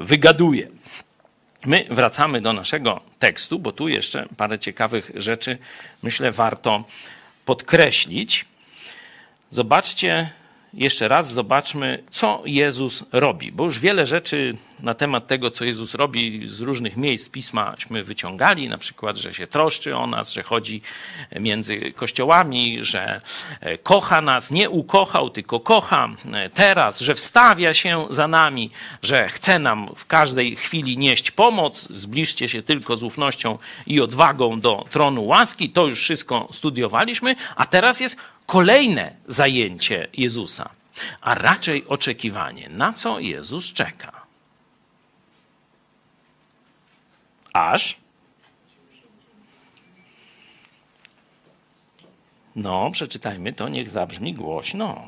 [0.00, 0.68] wygaduje.
[1.66, 5.58] My wracamy do naszego tekstu, bo tu jeszcze parę ciekawych rzeczy
[6.02, 6.84] myślę warto
[7.44, 8.44] podkreślić.
[9.50, 10.30] Zobaczcie,
[10.74, 15.94] jeszcze raz zobaczmy, co Jezus robi, bo już wiele rzeczy na temat tego, co Jezus
[15.94, 20.82] robi z różnych miejsc pismaśmy wyciągali, na przykład, że się troszczy o nas, że chodzi
[21.40, 23.20] między kościołami, że
[23.60, 28.70] e, kocha nas, nie ukochał, tylko kocha e, teraz, że wstawia się za nami,
[29.02, 34.60] że chce nam w każdej chwili nieść pomoc, zbliżcie się tylko z ufnością i odwagą
[34.60, 38.16] do tronu łaski, to już wszystko studiowaliśmy, a teraz jest
[38.50, 40.70] kolejne zajęcie Jezusa,
[41.20, 44.12] a raczej oczekiwanie, na co Jezus czeka.
[47.52, 47.96] Aż.
[52.56, 55.00] No, przeczytajmy to, niech zabrzmi głośno.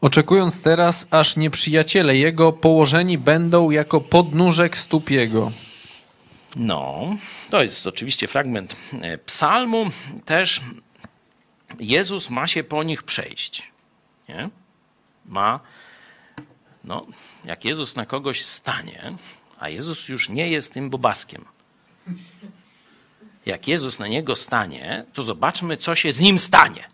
[0.00, 5.52] Oczekując teraz, aż nieprzyjaciele jego położeni będą jako podnóżek stóp jego.
[6.56, 7.16] No,
[7.50, 9.90] to jest oczywiście fragment e, psalmu,
[10.24, 10.60] też
[11.80, 13.72] Jezus ma się po nich przejść.
[14.28, 14.50] Nie?
[15.26, 15.60] Ma,
[16.84, 17.06] no,
[17.44, 19.16] jak Jezus na kogoś stanie,
[19.58, 21.44] a Jezus już nie jest tym bobaskiem.
[23.46, 26.84] Jak Jezus na niego stanie, to zobaczmy, co się z nim stanie.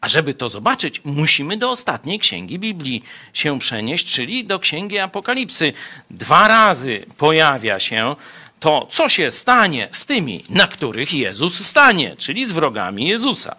[0.00, 3.02] A żeby to zobaczyć, musimy do ostatniej księgi Biblii
[3.32, 5.72] się przenieść, czyli do księgi Apokalipsy.
[6.10, 8.16] Dwa razy pojawia się
[8.60, 13.56] to, co się stanie z tymi, na których Jezus stanie, czyli z wrogami Jezusa.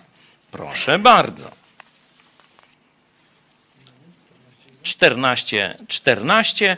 [0.53, 1.51] Proszę bardzo.
[4.83, 6.77] 14, 14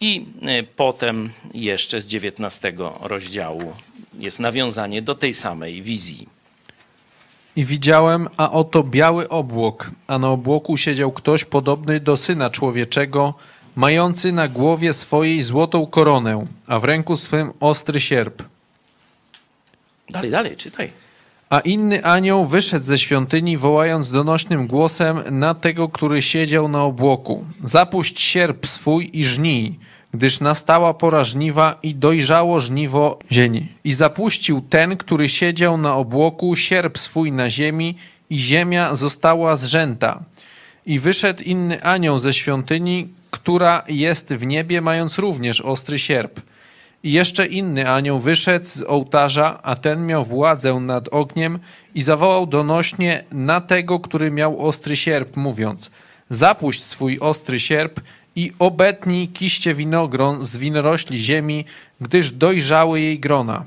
[0.00, 0.26] i
[0.60, 3.72] y, potem jeszcze z 19 rozdziału
[4.18, 6.28] jest nawiązanie do tej samej wizji.
[7.56, 13.34] I widziałem, a oto biały obłok, a na obłoku siedział ktoś podobny do syna człowieczego,
[13.76, 18.42] mający na głowie swojej złotą koronę, a w ręku swym ostry sierp.
[20.10, 21.03] Dalej, dalej, czytaj.
[21.54, 27.44] A inny anioł wyszedł ze świątyni, wołając donośnym głosem na tego, który siedział na obłoku.
[27.64, 29.78] Zapuść sierp swój i żnij,
[30.14, 33.68] gdyż nastała pora żniwa i dojrzało żniwo ziemi.
[33.84, 37.96] I zapuścił ten, który siedział na obłoku, sierp swój na ziemi
[38.30, 40.24] i ziemia została zrzęta.
[40.86, 46.40] I wyszedł inny anioł ze świątyni, która jest w niebie, mając również ostry sierp–
[47.04, 51.58] i jeszcze inny anioł wyszedł z ołtarza, a ten miał władzę nad ogniem
[51.94, 55.90] i zawołał donośnie na tego, który miał ostry sierp, mówiąc:
[56.30, 58.00] Zapuść swój ostry sierp
[58.36, 61.64] i obetnij kiście winogron z winorośli ziemi,
[62.00, 63.64] gdyż dojrzały jej grona.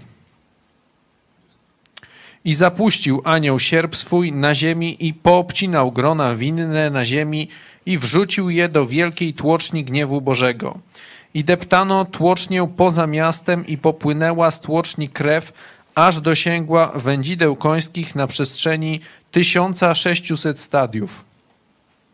[2.46, 7.48] I zapuścił anioł sierp swój na ziemi i poobcinał grona winne na ziemi
[7.86, 10.80] i wrzucił je do wielkiej tłoczni gniewu Bożego
[11.34, 15.54] i deptano tłocznię poza miastem i popłynęła z tłoczni krew,
[15.96, 19.00] aż dosięgła wędzideł końskich na przestrzeni
[19.32, 21.26] 1600 stadiów.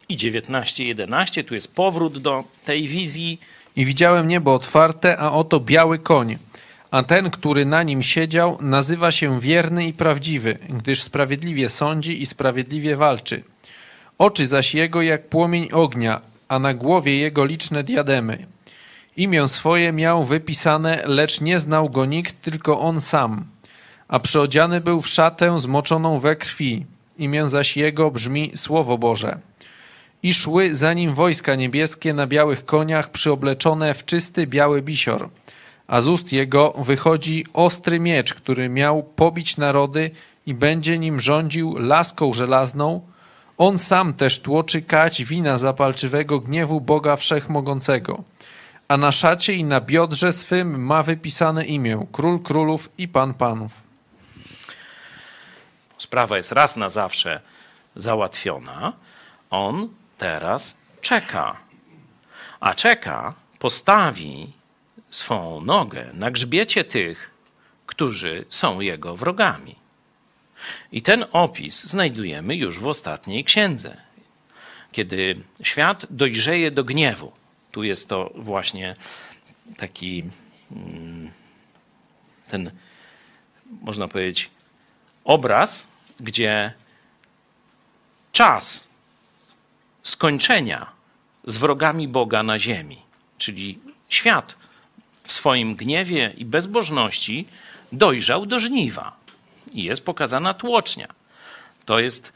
[0.10, 3.40] I 19:11 tu jest powrót do tej wizji.
[3.76, 6.38] I widziałem niebo otwarte, a oto biały koń.
[6.92, 12.26] A ten, który na nim siedział, nazywa się wierny i prawdziwy, gdyż sprawiedliwie sądzi i
[12.26, 13.44] sprawiedliwie walczy.
[14.18, 18.46] Oczy zaś jego jak płomień ognia, a na głowie jego liczne diademy.
[19.18, 23.46] Imię swoje miał wypisane, lecz nie znał go nikt, tylko on sam.
[24.08, 26.86] A przyodziany był w szatę zmoczoną we krwi,
[27.18, 29.40] imię zaś jego brzmi Słowo Boże.
[30.24, 35.30] I szły za nim wojska niebieskie na białych koniach, przyobleczone w czysty biały bisior.
[35.88, 40.12] A z ust jego wychodzi ostry miecz, który miał pobić narody
[40.46, 43.02] i będzie nim rządził laską żelazną.
[43.58, 48.24] On sam też tłoczy kać wina zapalczywego gniewu Boga Wszechmogącego.
[48.88, 53.82] A na szacie i na biodrze swym ma wypisane imię Król Królów i Pan Panów.
[55.98, 57.42] Sprawa jest raz na zawsze
[57.96, 58.94] załatwiona.
[59.50, 61.58] On teraz czeka.
[62.60, 64.54] A czeka, postawi
[65.12, 67.32] swą nogę na grzbiecie tych,
[67.86, 69.76] którzy są jego wrogami.
[70.92, 73.98] I ten opis znajdujemy już w ostatniej księdze.
[74.92, 77.32] Kiedy świat dojrzeje do gniewu,
[77.74, 78.96] tu jest to właśnie
[79.78, 80.24] taki
[80.72, 81.32] mm,
[82.48, 82.72] ten,
[83.82, 84.50] można powiedzieć,
[85.24, 85.88] obraz,
[86.20, 86.74] gdzie
[88.32, 88.88] czas
[90.04, 90.92] skończenia
[91.46, 93.02] z wrogami Boga na ziemi,
[93.38, 94.56] czyli świat
[95.24, 97.48] w swoim gniewie i bezbożności
[97.92, 99.18] dojrzał do żniwa
[99.74, 101.08] i jest pokazana tłocznia.
[101.86, 102.34] To jest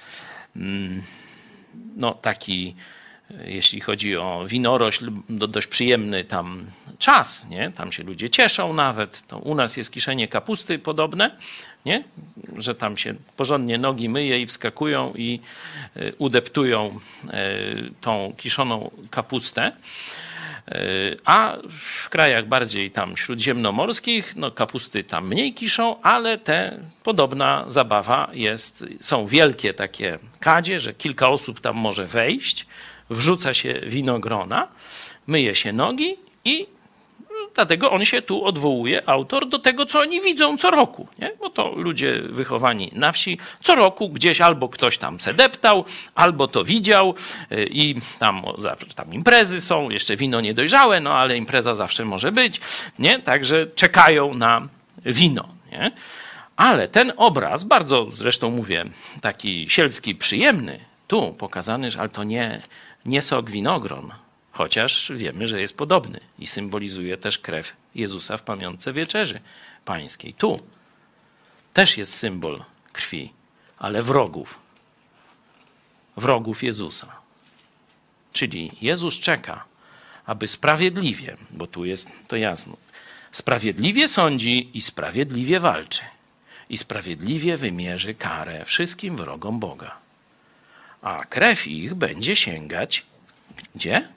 [0.55, 1.03] mm,
[1.95, 2.75] no, taki,
[3.45, 6.65] jeśli chodzi o winorośl, dość przyjemny tam
[6.99, 7.71] czas, nie?
[7.71, 9.27] Tam się ludzie cieszą nawet.
[9.27, 11.31] To u nas jest kiszenie kapusty podobne,
[11.85, 12.03] nie?
[12.57, 15.39] Że tam się porządnie nogi myje i wskakują i
[15.95, 17.53] e, udeptują e,
[18.01, 19.61] tą kiszoną kapustę.
[19.63, 19.71] E,
[21.25, 21.57] a
[22.03, 28.85] w krajach bardziej tam śródziemnomorskich, no kapusty tam mniej kiszą, ale te podobna zabawa jest.
[29.01, 32.65] Są wielkie takie kadzie, że kilka osób tam może wejść,
[33.09, 34.67] wrzuca się winogrona,
[35.27, 36.15] myje się nogi
[36.45, 36.67] i
[37.57, 41.07] Dlatego on się tu odwołuje, autor, do tego, co oni widzą co roku.
[41.19, 41.31] Nie?
[41.39, 46.47] Bo to ludzie wychowani na wsi co roku gdzieś albo ktoś tam se deptał, albo
[46.47, 47.15] to widział
[47.51, 48.41] y, i tam,
[48.95, 52.61] tam imprezy są, jeszcze wino niedojrzałe, no ale impreza zawsze może być.
[52.99, 53.19] Nie?
[53.19, 54.67] Także czekają na
[55.05, 55.47] wino.
[55.71, 55.91] Nie?
[56.55, 58.85] Ale ten obraz, bardzo zresztą mówię,
[59.21, 62.61] taki sielski, przyjemny, tu pokazany, ale to nie,
[63.07, 64.13] nie sok winogron,
[64.51, 69.39] chociaż wiemy, że jest podobny i symbolizuje też krew Jezusa w pamiątce wieczerzy
[69.85, 70.33] pańskiej.
[70.33, 70.59] Tu
[71.73, 73.33] też jest symbol krwi,
[73.77, 74.59] ale wrogów.
[76.17, 77.15] Wrogów Jezusa.
[78.33, 79.65] Czyli Jezus czeka,
[80.25, 82.77] aby sprawiedliwie, bo tu jest to jasno,
[83.31, 86.01] sprawiedliwie sądzi i sprawiedliwie walczy.
[86.69, 90.06] I sprawiedliwie wymierzy karę wszystkim wrogom Boga.
[91.07, 93.05] A krew ich będzie sięgać
[93.75, 94.07] gdzie?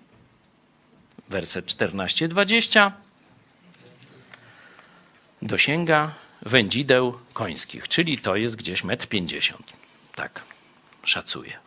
[1.29, 2.91] werset 14-20,
[5.43, 9.63] dosięga wędzideł końskich, czyli to jest gdzieś 1,50 m.
[10.15, 10.43] Tak,
[11.05, 11.59] szacuję.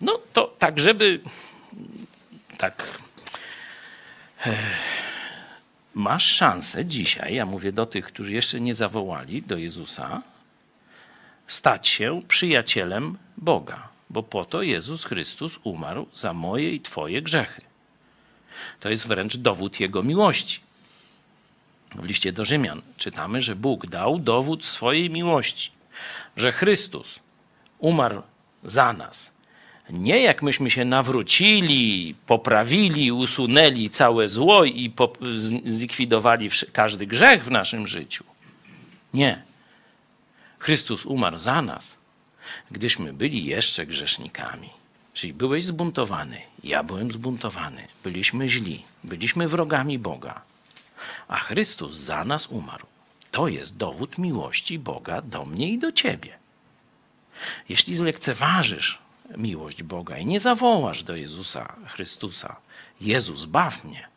[0.00, 1.20] No to tak, żeby
[2.58, 2.98] tak
[4.46, 4.56] e,
[5.94, 10.22] masz szansę dzisiaj, ja mówię do tych, którzy jeszcze nie zawołali do Jezusa,
[11.52, 17.62] stać się przyjacielem Boga bo po to Jezus Chrystus umarł za moje i Twoje grzechy.
[18.80, 20.60] To jest wręcz dowód Jego miłości.
[21.94, 25.70] W liście do Rzymian czytamy, że Bóg dał dowód swojej miłości,
[26.36, 27.20] że Chrystus
[27.78, 28.22] umarł
[28.64, 29.32] za nas.
[29.90, 34.92] Nie jak myśmy się nawrócili, poprawili, usunęli całe zło i
[35.64, 38.24] zlikwidowali każdy grzech w naszym życiu.
[39.14, 39.49] Nie.
[40.60, 41.98] Chrystus umarł za nas,
[42.70, 44.70] gdyśmy byli jeszcze grzesznikami.
[45.14, 50.42] Czyli byłeś zbuntowany, ja byłem zbuntowany, byliśmy źli, byliśmy wrogami Boga,
[51.28, 52.86] a Chrystus za nas umarł.
[53.30, 56.38] To jest dowód miłości Boga do mnie i do ciebie.
[57.68, 58.98] Jeśli zlekceważysz
[59.36, 62.56] miłość Boga i nie zawołasz do Jezusa Chrystusa,
[63.00, 64.08] Jezus, baw mnie,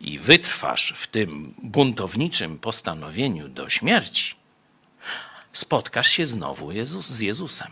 [0.00, 4.39] i wytrwasz w tym buntowniczym postanowieniu do śmierci,
[5.52, 7.70] spotkasz się znowu Jezus, z Jezusem,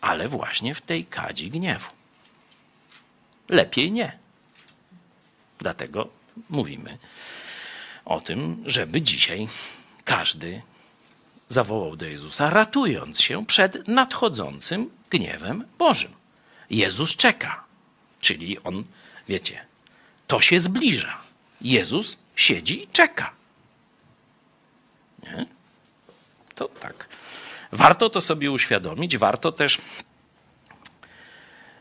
[0.00, 1.90] ale właśnie w tej kadzi gniewu.
[3.48, 4.18] Lepiej nie.
[5.58, 6.08] Dlatego
[6.50, 6.98] mówimy
[8.04, 9.48] o tym, żeby dzisiaj
[10.04, 10.62] każdy
[11.48, 16.12] zawołał do Jezusa, ratując się przed nadchodzącym gniewem Bożym.
[16.70, 17.64] Jezus czeka,
[18.20, 18.84] czyli on,
[19.28, 19.66] wiecie,
[20.26, 21.18] to się zbliża.
[21.60, 23.32] Jezus siedzi i czeka.
[25.22, 25.46] Nie?
[26.54, 27.08] To tak.
[27.72, 29.78] Warto to sobie uświadomić, warto też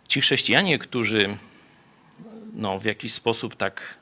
[0.07, 1.37] ci chrześcijanie, którzy
[2.53, 3.97] no, w jakiś sposób tak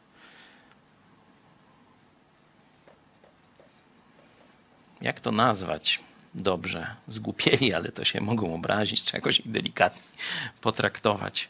[5.01, 5.99] jak to nazwać
[6.33, 10.03] dobrze, zgłupieli, ale to się mogą obrazić, czegoś ich delikatnie
[10.61, 11.49] potraktować.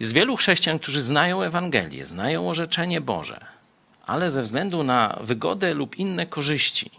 [0.00, 3.46] Jest wielu chrześcijan, którzy znają Ewangelię, znają orzeczenie Boże,
[4.06, 6.97] ale ze względu na wygodę lub inne korzyści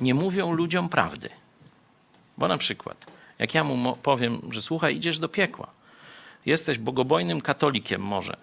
[0.00, 1.30] nie mówią ludziom prawdy.
[2.38, 3.06] Bo na przykład,
[3.38, 5.70] jak ja mu powiem, że słuchaj, idziesz do piekła,
[6.46, 8.36] jesteś bogobojnym katolikiem może,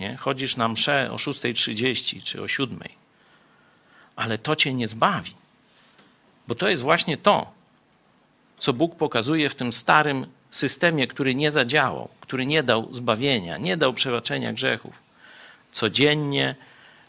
[0.00, 0.16] nie?
[0.16, 2.88] chodzisz na mszę o 6.30 czy o 7.00,
[4.16, 5.34] ale to cię nie zbawi.
[6.48, 7.50] Bo to jest właśnie to,
[8.58, 13.76] co Bóg pokazuje w tym starym systemie, który nie zadziałał, który nie dał zbawienia, nie
[13.76, 15.02] dał przebaczenia grzechów.
[15.72, 16.54] Codziennie,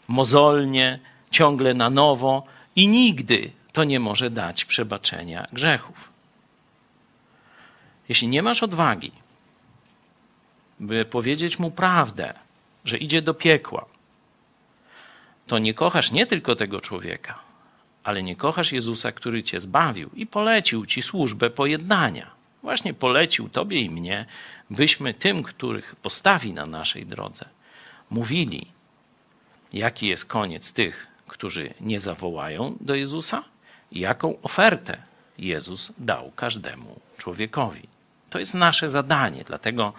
[0.08, 0.98] mozolnie,
[1.30, 6.08] ciągle na nowo i nigdy to nie może dać przebaczenia grzechów.
[8.08, 9.12] Jeśli nie masz odwagi,
[10.80, 12.34] by powiedzieć mu prawdę,
[12.84, 13.86] że idzie do piekła,
[15.46, 17.38] to nie kochasz nie tylko tego człowieka,
[18.04, 22.30] ale nie kochasz Jezusa, który cię zbawił i polecił ci służbę pojednania.
[22.62, 24.26] Właśnie polecił tobie i mnie,
[24.70, 27.48] byśmy tym, których postawi na naszej drodze,
[28.10, 28.66] mówili,
[29.72, 33.53] jaki jest koniec tych, którzy nie zawołają do Jezusa
[34.00, 34.96] jaką ofertę
[35.38, 37.82] Jezus dał każdemu człowiekowi.
[38.30, 39.92] To jest nasze zadanie, dlatego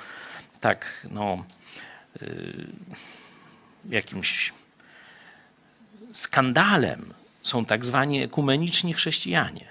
[0.60, 1.46] tak no,
[2.22, 2.68] yy,
[3.90, 4.54] jakimś
[6.14, 9.66] skandalem są tak zwani ekumeniczni chrześcijanie,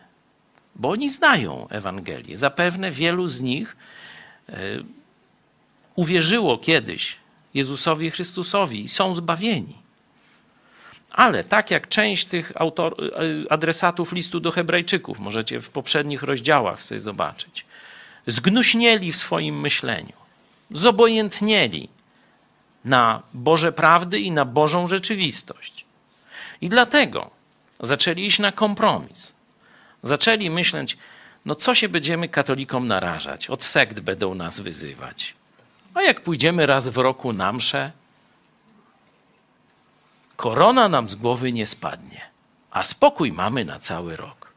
[0.75, 2.39] bo oni znają Ewangelię.
[2.39, 3.77] Zapewne wielu z nich
[4.49, 4.55] e,
[5.95, 7.17] uwierzyło kiedyś
[7.55, 9.84] Jezusowi Chrystusowi i są zbawieni.
[11.15, 16.83] Ale tak jak część tych autor, e, adresatów listu do Hebrajczyków, możecie w poprzednich rozdziałach
[16.83, 17.67] sobie zobaczyć,
[18.27, 20.13] zgnuśnieli w swoim myśleniu,
[20.71, 21.89] zobojętnieli
[22.85, 25.85] na Boże prawdy i na Bożą rzeczywistość.
[26.61, 27.31] I dlatego
[27.81, 29.33] zaczęli iść na kompromis.
[30.03, 30.97] Zaczęli myśleć,
[31.45, 33.51] no co się będziemy katolikom narażać?
[33.51, 35.35] Od sekt będą nas wyzywać.
[35.95, 37.93] A jak pójdziemy raz w roku na mszę,
[40.45, 42.21] korona nam z głowy nie spadnie,
[42.71, 44.53] a spokój mamy na cały rok.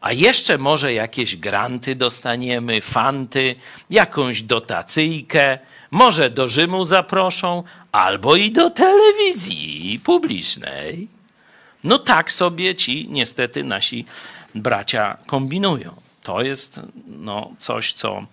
[0.00, 3.54] A jeszcze może jakieś granty dostaniemy, fanty,
[3.90, 5.58] jakąś dotacyjkę,
[5.90, 7.62] może do Rzymu zaproszą,
[7.92, 11.08] albo i do telewizji publicznej.
[11.84, 14.04] No tak sobie ci niestety nasi
[14.54, 15.94] bracia kombinują.
[16.22, 18.26] To jest no, coś, co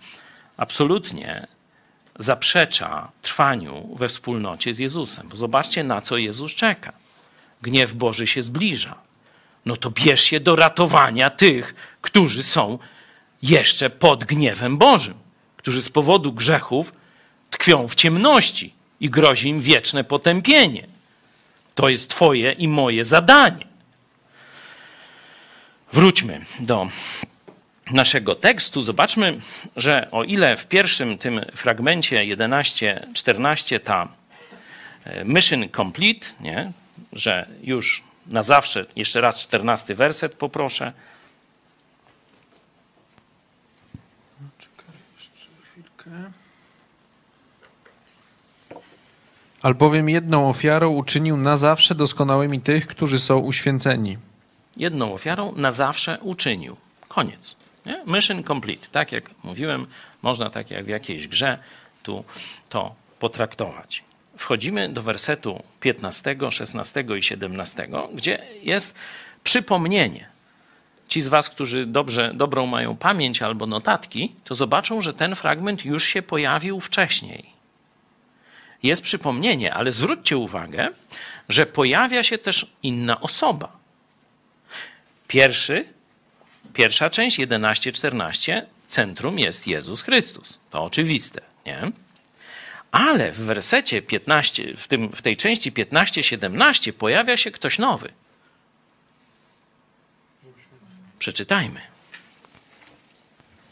[0.56, 1.46] absolutnie
[2.22, 5.28] zaprzecza trwaniu we wspólnocie z Jezusem.
[5.28, 6.92] Bo zobaczcie, na co Jezus czeka.
[7.62, 8.98] Gniew Boży się zbliża.
[9.66, 12.78] No to bierz się do ratowania tych, którzy są
[13.42, 15.14] jeszcze pod gniewem Bożym,
[15.56, 16.92] którzy z powodu grzechów
[17.50, 20.86] tkwią w ciemności i grozi im wieczne potępienie.
[21.74, 23.66] To jest Twoje i moje zadanie.
[25.92, 26.88] Wróćmy do
[27.92, 28.82] naszego tekstu.
[28.82, 29.40] Zobaczmy,
[29.76, 34.08] że o ile w pierwszym tym fragmencie 11-14 ta
[35.04, 36.72] e, mission complete, nie?
[37.12, 40.92] że już na zawsze, jeszcze raz 14 werset poproszę.
[44.58, 46.10] Czekaj jeszcze chwilkę.
[49.62, 54.18] Albowiem jedną ofiarą uczynił na zawsze doskonałymi tych, którzy są uświęceni.
[54.76, 56.76] Jedną ofiarą na zawsze uczynił.
[57.08, 57.61] Koniec.
[57.86, 58.02] Nie?
[58.06, 58.88] Mission complete.
[58.92, 59.86] Tak jak mówiłem,
[60.22, 61.58] można tak jak w jakiejś grze
[62.02, 62.24] tu
[62.68, 64.04] to potraktować.
[64.36, 68.94] Wchodzimy do wersetu 15, 16 i 17, gdzie jest
[69.44, 70.26] przypomnienie.
[71.08, 75.84] Ci z Was, którzy dobrze, dobrą mają pamięć albo notatki, to zobaczą, że ten fragment
[75.84, 77.52] już się pojawił wcześniej
[78.82, 80.88] jest przypomnienie, ale zwróćcie uwagę,
[81.48, 83.72] że pojawia się też inna osoba.
[85.28, 85.84] Pierwszy,
[86.74, 90.58] pierwsza część 11-14, centrum jest Jezus Chrystus.
[90.70, 91.92] To oczywiste, nie?
[92.92, 98.12] Ale w wersecie 15, w, tym, w tej części 15-17 pojawia się ktoś nowy.
[101.18, 101.80] Przeczytajmy.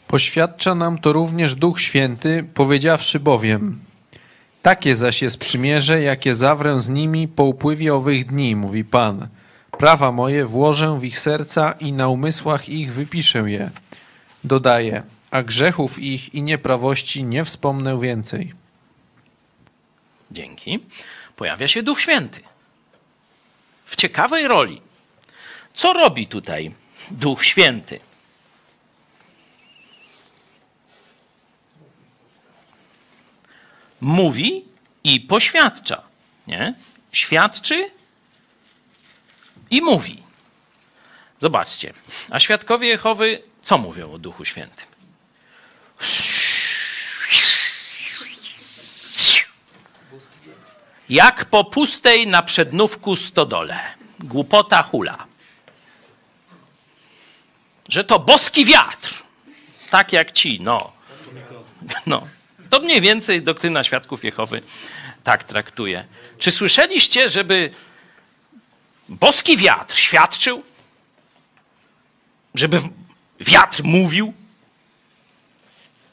[0.07, 3.79] Poświadcza nam to również Duch Święty, powiedziawszy bowiem:
[4.61, 9.27] takie zaś jest przymierze, jakie zawrę z nimi po upływie owych dni, mówi Pan.
[9.81, 13.71] Prawa moje włożę w ich serca i na umysłach ich wypiszę je.
[14.43, 18.53] Dodaje, a grzechów ich i nieprawości nie wspomnę więcej.
[20.31, 20.79] Dzięki.
[21.35, 22.39] Pojawia się Duch Święty.
[23.85, 24.81] W ciekawej roli.
[25.73, 26.75] Co robi tutaj
[27.11, 27.99] Duch Święty?
[34.01, 34.65] mówi
[35.03, 36.01] i poświadcza.
[36.47, 36.73] Nie?
[37.11, 38.00] Świadczy
[39.71, 40.23] i mówi.
[41.39, 41.93] Zobaczcie.
[42.29, 44.85] A świadkowie Jehowy co mówią o Duchu Świętym?
[51.09, 53.79] Jak po pustej na przednówku stodole.
[54.19, 55.25] Głupota hula.
[57.89, 59.13] Że to boski wiatr.
[59.89, 60.91] Tak jak ci, no.
[62.05, 62.27] no.
[62.69, 64.61] To mniej więcej doktryna świadków Jehowy
[65.23, 66.05] tak traktuje.
[66.37, 67.71] Czy słyszeliście, żeby
[69.11, 70.63] boski wiatr świadczył?
[72.55, 72.81] Żeby
[73.39, 74.33] wiatr mówił?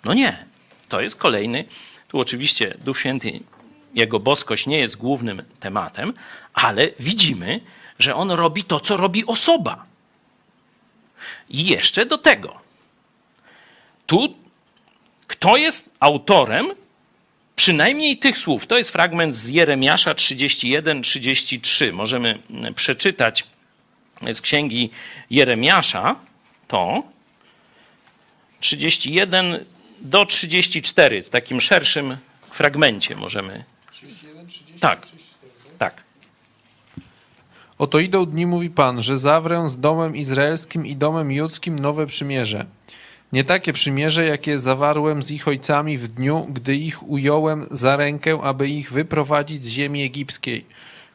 [0.05, 0.47] No nie.
[0.89, 1.65] To jest kolejny.
[2.09, 3.41] Tu oczywiście Duch Święty,
[3.95, 6.15] jego boskość nie jest głównym tematem,
[6.53, 7.61] ale widzimy,
[7.99, 9.87] że on robi to, co robi osoba.
[11.49, 12.61] I jeszcze do tego.
[14.07, 14.35] Tu
[15.27, 16.67] kto jest autorem
[17.59, 18.67] przynajmniej tych słów?
[18.67, 21.93] To jest fragment z Jeremiasza 31-33.
[21.93, 22.39] Możemy
[22.75, 23.47] przeczytać
[24.33, 24.91] z księgi
[25.31, 26.17] Jeremiasza
[26.69, 27.03] to
[28.61, 29.65] 31
[30.01, 32.17] do 34 w takim szerszym
[32.51, 33.65] fragmencie możemy.
[33.93, 36.03] 31, 30, tak, 34, tak.
[37.79, 42.67] Oto idą dni, mówi Pan, że zawrę z domem izraelskim i domem judzkim nowe przymierze.
[43.33, 48.39] Nie takie przymierze, jakie zawarłem z ich ojcami w dniu, gdy ich ująłem za rękę,
[48.43, 50.67] aby ich wyprowadzić z ziemi egipskiej,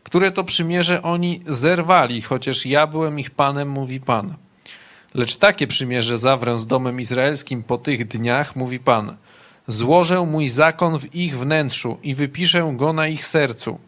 [0.03, 4.33] które to przymierze oni zerwali, chociaż ja byłem ich panem, mówi Pan.
[5.13, 9.15] Lecz takie przymierze zawrę z domem izraelskim po tych dniach, mówi Pan.
[9.67, 13.79] Złożę mój zakon w ich wnętrzu i wypiszę go na ich sercu.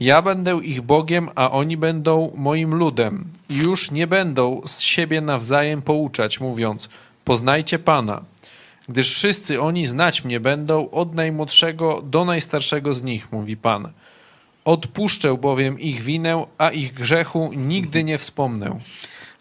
[0.00, 3.24] Ja będę ich Bogiem, a oni będą moim ludem.
[3.50, 6.88] Już nie będą z siebie nawzajem pouczać, mówiąc–
[7.32, 8.22] Poznajcie Pana,
[8.88, 13.92] gdyż wszyscy oni znać mnie będą od najmłodszego do najstarszego z nich, mówi Pan.
[14.64, 18.80] Odpuszczę bowiem ich winę, a ich grzechu nigdy nie wspomnę.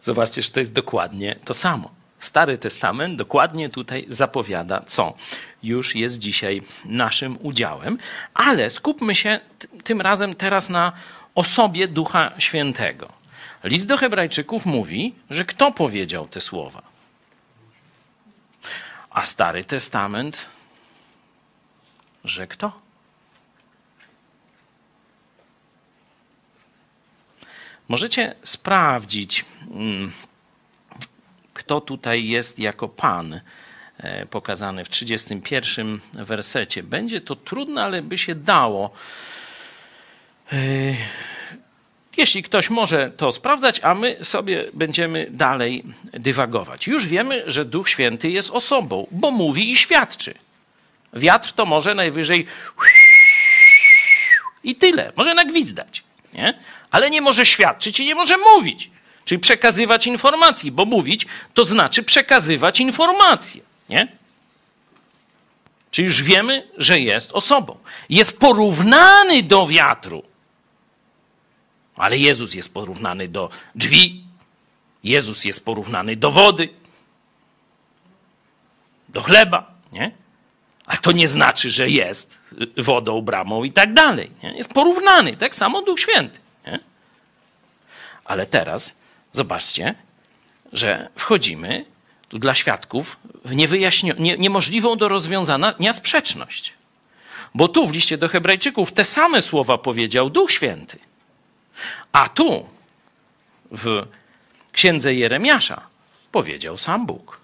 [0.02, 1.92] Zobaczcie, że to jest dokładnie to samo.
[2.20, 5.14] Stary Testament dokładnie tutaj zapowiada, co
[5.64, 7.98] już jest dzisiaj naszym udziałem,
[8.34, 9.40] ale skupmy się
[9.84, 10.92] tym razem teraz na
[11.36, 13.08] osobie Ducha Świętego.
[13.64, 16.91] List do Hebrajczyków mówi, że kto powiedział te słowa?
[19.12, 20.46] A Stary Testament,
[22.24, 22.82] że kto?
[27.88, 30.12] Możecie sprawdzić, mm,
[31.54, 33.42] kto tutaj jest jako Pan
[33.98, 36.84] e, pokazany w 31 wersecie.
[36.84, 38.92] Będzie to trudne, ale by się dało.
[42.18, 45.84] Jeśli ktoś może to sprawdzać, a my sobie będziemy dalej
[46.14, 46.88] dywagować.
[46.88, 50.34] Już wiemy, że Duch Święty jest osobą, bo mówi i świadczy.
[51.14, 52.46] Wiatr to może najwyżej
[54.64, 56.04] i tyle, może nagwizdać,
[56.34, 56.54] nie?
[56.92, 58.92] ale nie może świadczyć i nie może mówić,
[59.26, 63.62] czyli przekazywać informacji, bo mówić to znaczy przekazywać informacje.
[63.90, 64.08] Nie?
[65.92, 67.78] Czyli już wiemy, że jest osobą.
[68.10, 70.24] Jest porównany do wiatru
[71.96, 74.24] ale Jezus jest porównany do drzwi,
[75.04, 76.70] Jezus jest porównany do wody,
[79.10, 80.12] do chleba, nie?
[80.86, 82.40] Ale to nie znaczy, że jest
[82.78, 84.32] wodą, bramą i tak dalej.
[84.44, 84.52] Nie?
[84.52, 86.40] Jest porównany, tak samo Duch Święty.
[86.68, 86.80] Nie?
[88.26, 88.96] Ale teraz
[89.34, 89.96] zobaczcie,
[90.74, 91.86] że wchodzimy
[92.30, 96.74] tu dla świadków w nie, niemożliwą do rozwiązania sprzeczność.
[97.56, 101.00] Bo tu w liście do Hebrajczyków te same słowa powiedział Duch Święty.
[102.12, 102.70] A tu
[103.72, 104.08] w
[104.72, 105.88] księdze Jeremiasza
[106.32, 107.40] powiedział sam Bóg.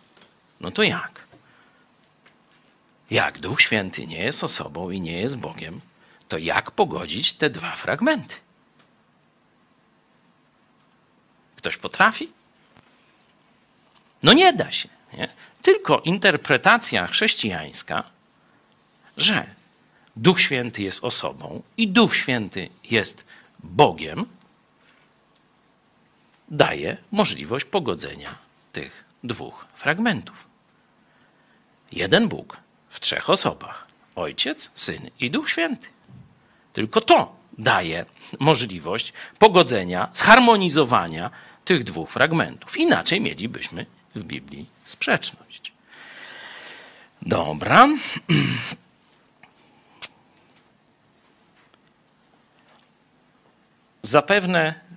[0.60, 1.28] No to jak?
[3.12, 5.82] Jak Duch Święty nie jest osobą i nie jest Bogiem,
[6.28, 8.36] to jak pogodzić te dwa fragmenty?
[11.56, 12.30] Ktoś potrafi?
[14.24, 14.90] No nie da się.
[15.14, 15.30] Nie?
[15.62, 18.04] Tylko interpretacja chrześcijańska,
[19.18, 19.46] że
[20.16, 23.26] Duch Święty jest osobą i Duch Święty jest
[23.64, 24.26] Bogiem,
[26.50, 28.38] daje możliwość pogodzenia
[28.72, 30.48] tych dwóch fragmentów.
[31.92, 32.58] Jeden Bóg
[32.90, 35.88] w trzech osobach: Ojciec, Syn i Duch Święty.
[36.74, 38.06] Tylko to daje
[38.40, 41.32] możliwość pogodzenia, zharmonizowania
[41.66, 42.78] tych dwóch fragmentów.
[42.78, 43.86] Inaczej mielibyśmy
[44.16, 45.74] w Biblii sprzeczność.
[47.22, 47.88] Dobra.
[54.02, 54.88] Zapewne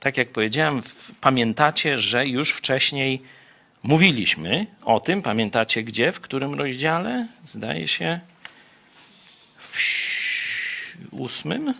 [0.00, 0.82] tak jak powiedziałem,
[1.20, 3.22] pamiętacie, że już wcześniej
[3.82, 5.22] mówiliśmy o tym.
[5.22, 7.26] Pamiętacie gdzie, w którym rozdziale?
[7.44, 8.20] Zdaje się
[9.58, 9.78] w
[11.10, 11.74] ósmym.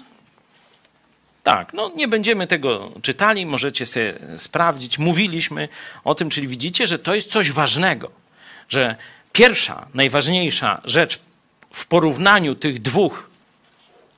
[1.43, 4.99] Tak, no nie będziemy tego czytali, możecie sobie sprawdzić.
[4.99, 5.69] Mówiliśmy
[6.05, 8.11] o tym, czyli widzicie, że to jest coś ważnego,
[8.69, 8.97] że
[9.33, 11.21] pierwsza, najważniejsza rzecz
[11.73, 13.31] w porównaniu tych dwóch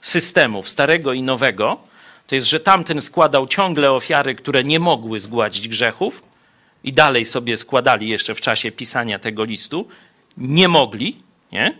[0.03, 1.90] systemów, starego i nowego,
[2.31, 6.23] to jest, że tamten składał ciągle ofiary, które nie mogły zgładzić grzechów
[6.85, 9.89] i dalej sobie składali jeszcze w czasie pisania tego listu.
[10.37, 11.23] Nie mogli,
[11.53, 11.75] nie?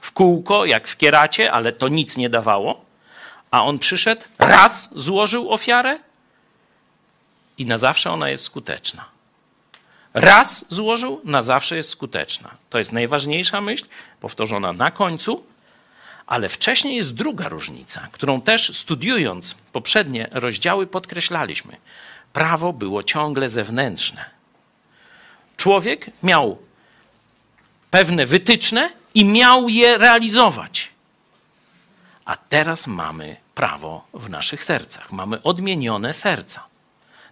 [0.00, 2.84] W kółko, jak w kieracie, ale to nic nie dawało.
[3.50, 5.98] A on przyszedł, raz złożył ofiarę
[7.58, 9.04] i na zawsze ona jest skuteczna.
[10.14, 12.50] Raz złożył, na zawsze jest skuteczna.
[12.70, 13.84] To jest najważniejsza myśl,
[14.20, 15.44] powtórzona na końcu,
[16.28, 21.76] ale wcześniej jest druga różnica, którą też studiując poprzednie rozdziały podkreślaliśmy.
[22.32, 24.24] Prawo było ciągle zewnętrzne.
[25.56, 26.58] Człowiek miał
[27.90, 30.88] pewne wytyczne i miał je realizować.
[32.24, 35.12] A teraz mamy prawo w naszych sercach.
[35.12, 36.64] Mamy odmienione serca.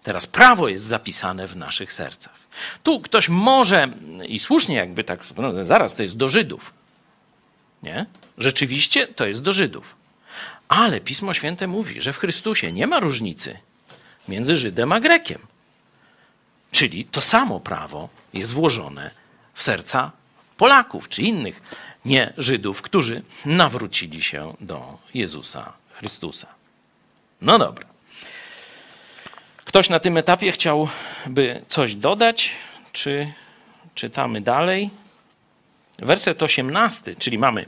[0.03, 2.35] Teraz prawo jest zapisane w naszych sercach.
[2.83, 3.89] Tu ktoś może,
[4.27, 6.73] i słusznie jakby tak, no zaraz to jest do Żydów.
[7.83, 8.07] Nie?
[8.39, 9.97] Rzeczywiście to jest do Żydów.
[10.69, 13.59] Ale Pismo Święte mówi, że w Chrystusie nie ma różnicy
[14.29, 15.47] między Żydem a Grekiem.
[16.71, 19.11] Czyli to samo prawo jest włożone
[19.55, 20.13] w serca
[20.57, 21.63] Polaków czy innych
[22.05, 26.55] nie Żydów, którzy nawrócili się do Jezusa Chrystusa.
[27.41, 27.87] No dobra.
[29.65, 32.53] Ktoś na tym etapie chciałby coś dodać,
[32.93, 33.33] czy
[33.95, 34.91] czytamy dalej?
[35.99, 37.67] Werset 18, czyli mamy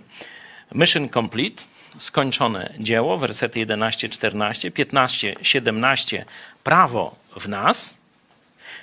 [0.74, 1.64] mission complete,
[1.98, 6.24] skończone dzieło, wersety 11, 14, 15, 17,
[6.64, 7.98] prawo w nas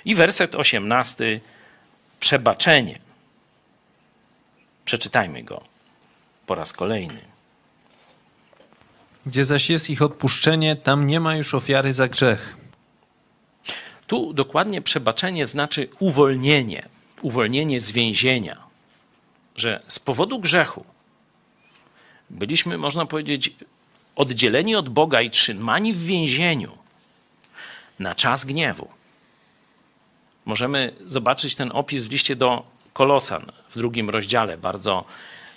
[0.04, 1.40] i werset 18,
[2.20, 2.98] przebaczenie.
[4.84, 5.64] Przeczytajmy go
[6.46, 7.20] po raz kolejny.
[9.26, 12.56] Gdzie zaś jest ich odpuszczenie, tam nie ma już ofiary za grzech.
[14.06, 16.88] Tu dokładnie przebaczenie znaczy uwolnienie,
[17.22, 18.56] uwolnienie z więzienia,
[19.56, 20.84] że z powodu grzechu
[22.30, 23.50] byliśmy, można powiedzieć,
[24.16, 26.78] oddzieleni od Boga i trzymani w więzieniu
[27.98, 28.88] na czas gniewu.
[30.44, 35.04] Możemy zobaczyć ten opis w liście do Kolosan w drugim rozdziale, bardzo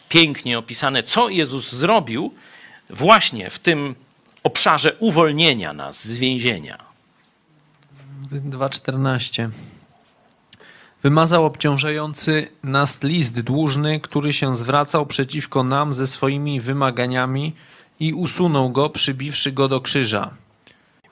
[0.09, 2.33] pięknie opisane, co Jezus zrobił
[2.89, 3.95] właśnie w tym
[4.43, 6.77] obszarze uwolnienia nas z więzienia.
[8.31, 9.49] 2.14
[11.03, 17.53] Wymazał obciążający nas list dłużny, który się zwracał przeciwko nam ze swoimi wymaganiami
[17.99, 20.33] i usunął go, przybiwszy go do krzyża.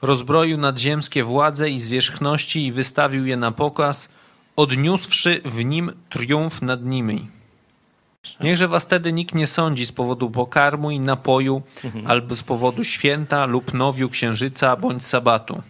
[0.02, 4.10] Rozbroił nadziemskie władze i zwierzchności i wystawił je na pokaz,
[4.56, 7.28] odniósłszy w nim triumf nad nimi.
[8.40, 12.08] Niechże was wtedy nikt nie sądzi z powodu pokarmu i napoju, mhm.
[12.08, 15.62] albo z powodu święta lub nowiu księżyca bądź sabatu.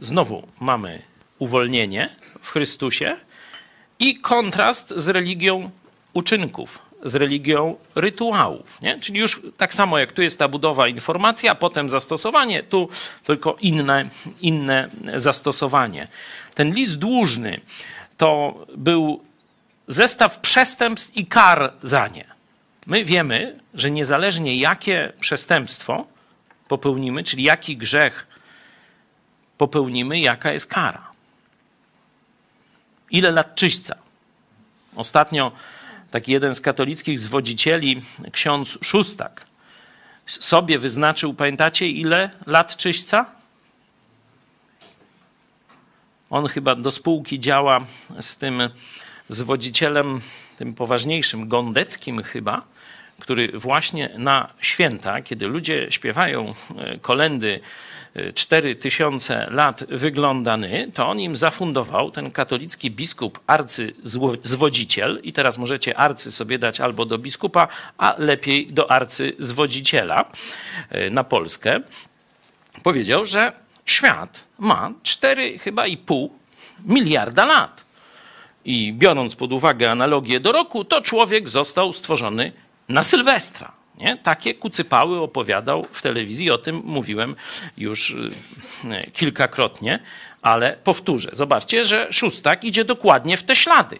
[0.00, 1.02] Znowu mamy
[1.38, 3.16] uwolnienie w Chrystusie
[3.98, 5.70] i kontrast z religią
[6.12, 8.80] uczynków, z religią rytuałów.
[8.82, 9.00] Nie?
[9.00, 12.88] Czyli już tak samo jak tu jest ta budowa informacja, a potem zastosowanie, tu
[13.24, 14.08] tylko inne,
[14.40, 16.08] inne zastosowanie.
[16.54, 17.60] Ten list dłużny
[18.16, 19.24] to był
[19.88, 22.24] zestaw przestępstw i kar za nie.
[22.86, 26.06] My wiemy, że niezależnie jakie przestępstwo
[26.68, 28.26] popełnimy, czyli jaki grzech
[29.58, 31.13] popełnimy, jaka jest kara.
[33.14, 33.96] Ile lat czyśćca?
[34.96, 35.52] Ostatnio
[36.10, 38.02] taki jeden z katolickich zwodzicieli,
[38.32, 39.46] ksiądz Szóstak,
[40.26, 43.26] sobie wyznaczył, pamiętacie, ile lat czyśćca?
[46.30, 47.86] On chyba do spółki działa
[48.20, 48.62] z tym
[49.28, 50.20] zwodzicielem,
[50.58, 52.62] tym poważniejszym, Gondeckim chyba,
[53.24, 57.60] który właśnie na święta, kiedy ludzie śpiewają e, kolendy
[58.34, 66.32] 4000 lat wyglądany, to on im zafundował, ten katolicki biskup, arcyzwodziciel, i teraz możecie arcy
[66.32, 67.68] sobie dać albo do biskupa,
[67.98, 70.24] a lepiej do arcyzwodziciela
[70.90, 71.80] e, na Polskę,
[72.82, 73.52] powiedział, że
[73.86, 76.38] świat ma 4 chyba i pół
[76.84, 77.84] miliarda lat.
[78.64, 82.52] I biorąc pod uwagę analogię do roku, to człowiek został stworzony
[82.88, 83.72] na Sylwestra.
[83.98, 84.16] Nie?
[84.16, 87.36] Takie kucypały opowiadał w telewizji, o tym mówiłem
[87.76, 88.30] już y,
[89.12, 89.98] kilkakrotnie,
[90.42, 91.30] ale powtórzę.
[91.32, 93.98] Zobaczcie, że Szóstak idzie dokładnie w te ślady,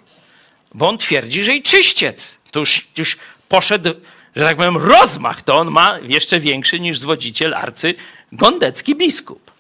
[0.75, 3.17] bo on twierdzi, że i czyściec to już, już
[3.49, 3.91] poszedł,
[4.37, 7.95] że tak powiem, rozmach, to on ma jeszcze większy niż zwodziciel arcy
[8.33, 9.51] gondecki biskup.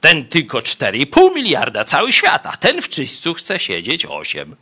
[0.00, 4.56] Ten tylko 4,5 miliarda, cały świat, a ten w czyśćcu chce siedzieć 8.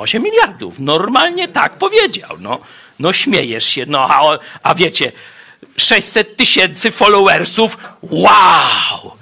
[0.00, 0.78] 8 miliardów.
[0.78, 2.36] Normalnie tak powiedział.
[2.38, 2.58] No,
[2.98, 3.84] no śmiejesz się.
[3.88, 5.12] No, a, a wiecie,
[5.76, 7.78] 600 tysięcy followersów.
[8.02, 9.16] Wow!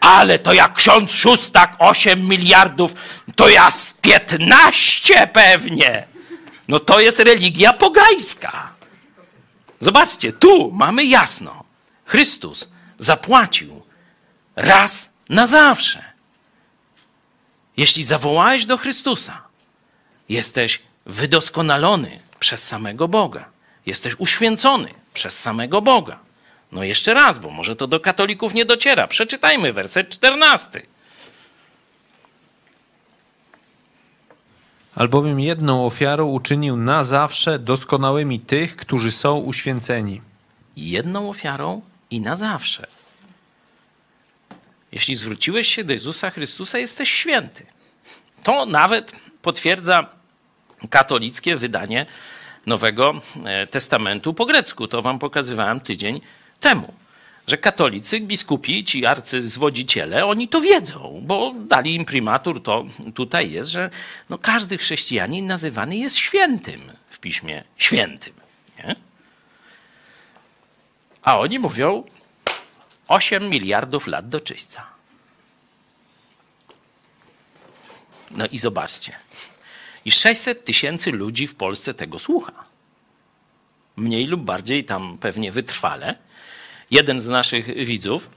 [0.00, 2.94] Ale to jak ksiądz Szóstak 8 miliardów,
[3.36, 6.06] to ja z 15 pewnie.
[6.68, 8.74] No to jest religia pogańska.
[9.80, 11.64] Zobaczcie, tu mamy jasno.
[12.04, 12.68] Chrystus
[12.98, 13.82] zapłacił
[14.56, 16.04] raz na zawsze.
[17.76, 19.43] Jeśli zawołałeś do Chrystusa,
[20.28, 23.48] jesteś wydoskonalony przez samego Boga.
[23.86, 26.18] Jesteś uświęcony przez samego Boga.
[26.72, 29.06] No jeszcze raz, bo może to do katolików nie dociera.
[29.06, 30.82] Przeczytajmy werset 14.
[34.94, 40.20] Albowiem jedną ofiarą uczynił na zawsze doskonałymi tych, którzy są uświęceni.
[40.76, 42.86] Jedną ofiarą i na zawsze.
[44.92, 47.66] Jeśli zwróciłeś się do Jezusa Chrystusa, jesteś święty.
[48.42, 49.12] To nawet
[49.44, 50.06] potwierdza
[50.90, 52.06] katolickie wydanie
[52.66, 53.14] Nowego
[53.44, 54.88] e, Testamentu po grecku.
[54.88, 56.20] To wam pokazywałem tydzień
[56.60, 56.94] temu.
[57.46, 62.84] Że katolicy, biskupi, ci arcyzwodziciele, oni to wiedzą, bo dali im primatur, to
[63.14, 63.90] tutaj jest, że
[64.30, 66.80] no każdy chrześcijanin nazywany jest świętym
[67.10, 68.32] w piśmie świętym.
[68.78, 68.96] Nie?
[71.22, 72.04] A oni mówią
[73.08, 74.93] 8 miliardów lat do czyśćca.
[78.34, 79.12] No i zobaczcie.
[80.04, 82.64] I 600 tysięcy ludzi w Polsce tego słucha.
[83.96, 86.14] Mniej lub bardziej tam pewnie wytrwale.
[86.90, 88.30] Jeden z naszych widzów,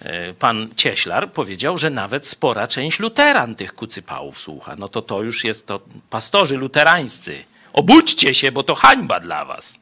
[0.00, 4.76] e, pan Cieślar, powiedział, że nawet spora część luteran tych kucypałów słucha.
[4.76, 5.80] No to to już jest to
[6.10, 7.44] pastorzy luterańscy.
[7.72, 9.78] Obudźcie się, bo to hańba dla was.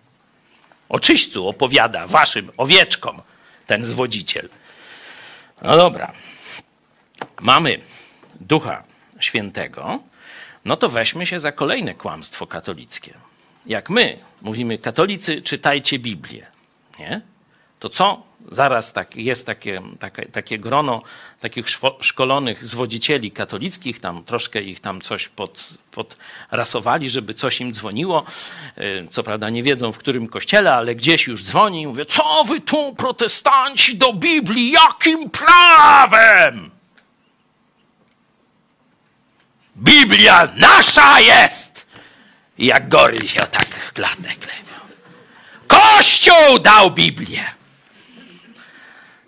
[0.89, 0.99] O
[1.49, 3.23] opowiada waszym owieczkom
[3.67, 4.49] ten zwodziciel.
[5.63, 6.13] No dobra.
[7.41, 7.81] Mamy
[8.41, 8.92] Ducha
[9.25, 9.99] Świętego,
[10.65, 13.15] no to weźmy się za kolejne kłamstwo katolickie.
[13.67, 16.47] Jak my mówimy, katolicy, czytajcie Biblię,
[16.99, 17.21] nie?
[17.83, 18.23] to co?
[18.51, 21.03] Zaraz tak, jest takie, takie, takie grono
[21.41, 21.67] takich
[22.01, 28.25] szkolonych zwodzicieli katolickich, tam troszkę ich tam coś pod, podrasowali, żeby coś im dzwoniło.
[28.79, 32.45] Y, co prawda nie wiedzą w którym kościele, ale gdzieś już dzwoni i mówię, co
[32.45, 36.71] wy tu protestanci do Biblii, jakim prawem?
[39.77, 41.87] Biblia nasza jest!
[42.59, 44.75] I jak goryl się tak w klatę klepią.
[45.67, 47.45] Kościół dał Biblię!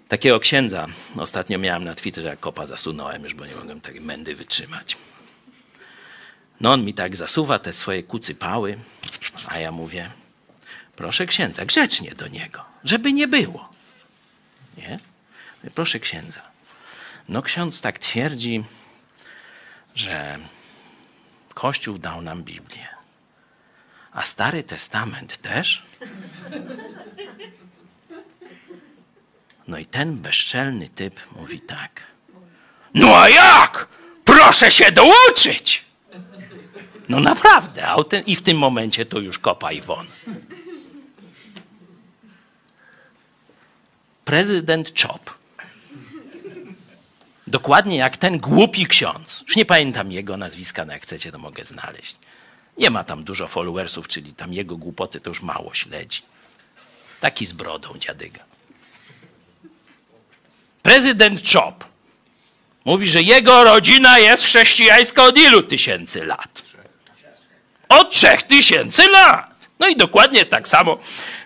[0.08, 0.86] Takiego księdza
[1.16, 4.96] ostatnio miałem na Twitterze, jak kopa zasunąłem już, bo nie mogłem takiej mędy wytrzymać.
[6.60, 8.78] No on mi tak zasuwa te swoje kucypały,
[9.46, 10.10] a ja mówię,
[10.96, 13.68] proszę księdza, grzecznie do niego, żeby nie było.
[14.76, 14.98] Nie?
[15.74, 16.40] Proszę księdza.
[17.28, 18.64] No ksiądz tak twierdzi,
[19.94, 20.38] że
[21.54, 22.88] Kościół dał nam Biblię.
[24.12, 25.82] A Stary Testament też?
[29.68, 32.02] No i ten bezczelny typ mówi tak.
[32.94, 33.88] No a jak?
[34.24, 35.84] Proszę się douczyć!
[37.08, 37.94] No naprawdę,
[38.26, 40.06] i w tym momencie to już kopaj won.
[44.24, 45.43] Prezydent Chop
[47.46, 49.42] Dokładnie jak ten głupi ksiądz.
[49.46, 52.16] Już nie pamiętam jego nazwiska, no jak chcecie, to mogę znaleźć.
[52.78, 56.22] Nie ma tam dużo followersów, czyli tam jego głupoty to już mało śledzi.
[57.20, 58.40] Taki z brodą dziadyga.
[60.82, 61.84] Prezydent Chop
[62.84, 66.62] mówi, że jego rodzina jest chrześcijańska od ilu tysięcy lat?
[67.88, 69.68] Od trzech tysięcy lat.
[69.78, 70.98] No i dokładnie tak samo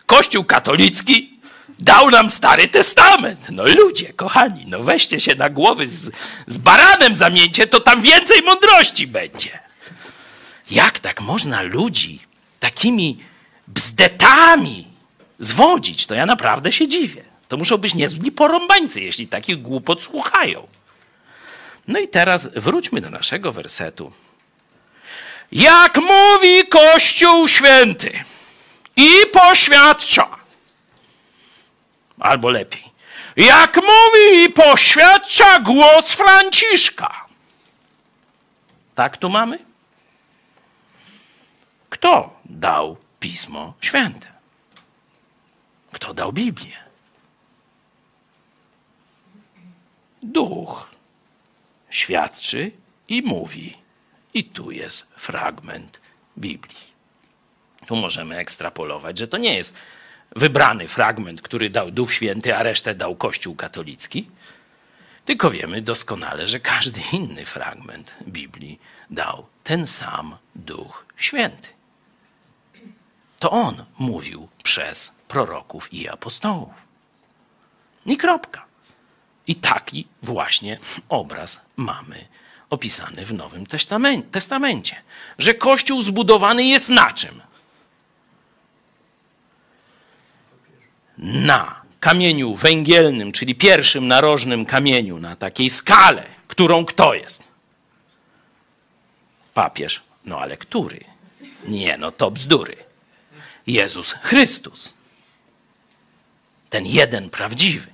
[0.06, 1.37] Kościół katolicki
[1.78, 3.40] Dał nam Stary Testament.
[3.50, 6.10] No ludzie, kochani, no weźcie się na głowy z,
[6.46, 9.58] z baranem zamieńcie, to tam więcej mądrości będzie.
[10.70, 12.20] Jak tak można ludzi
[12.60, 13.18] takimi
[13.68, 14.88] bzdetami
[15.38, 16.06] zwodzić?
[16.06, 17.24] To ja naprawdę się dziwię.
[17.48, 20.66] To muszą być niezli porąbańcy, jeśli takich głupot słuchają.
[21.88, 24.12] No i teraz wróćmy do naszego wersetu.
[25.52, 28.24] Jak mówi Kościół Święty
[28.96, 30.37] i poświadcza,
[32.20, 32.84] albo lepiej.
[33.36, 37.26] Jak mówi i poświadcza głos Franciszka.
[38.94, 39.58] Tak tu mamy?
[41.90, 44.26] Kto dał Pismo Święte?
[45.92, 46.76] Kto dał Biblię?
[50.22, 50.90] Duch
[51.90, 52.72] świadczy
[53.08, 53.76] i mówi.
[54.34, 56.00] I tu jest fragment
[56.38, 56.88] Biblii.
[57.86, 59.74] Tu możemy ekstrapolować, że to nie jest
[60.36, 64.28] wybrany fragment, który dał Duch Święty, a resztę dał Kościół katolicki.
[65.24, 71.68] Tylko wiemy doskonale, że każdy inny fragment Biblii dał ten sam Duch Święty.
[73.38, 76.74] To on mówił przez proroków i apostołów.
[78.06, 78.64] I kropka.
[79.46, 82.28] I taki właśnie obraz mamy
[82.70, 83.66] opisany w Nowym
[84.30, 84.96] Testamencie.
[85.38, 87.42] Że Kościół zbudowany jest na czym?
[91.18, 97.48] Na kamieniu węgielnym, czyli pierwszym narożnym kamieniu, na takiej skale, którą kto jest?
[99.54, 100.02] Papież.
[100.24, 101.04] No ale który?
[101.64, 102.76] Nie, no to bzdury.
[103.66, 104.92] Jezus Chrystus.
[106.70, 107.90] Ten jeden prawdziwy.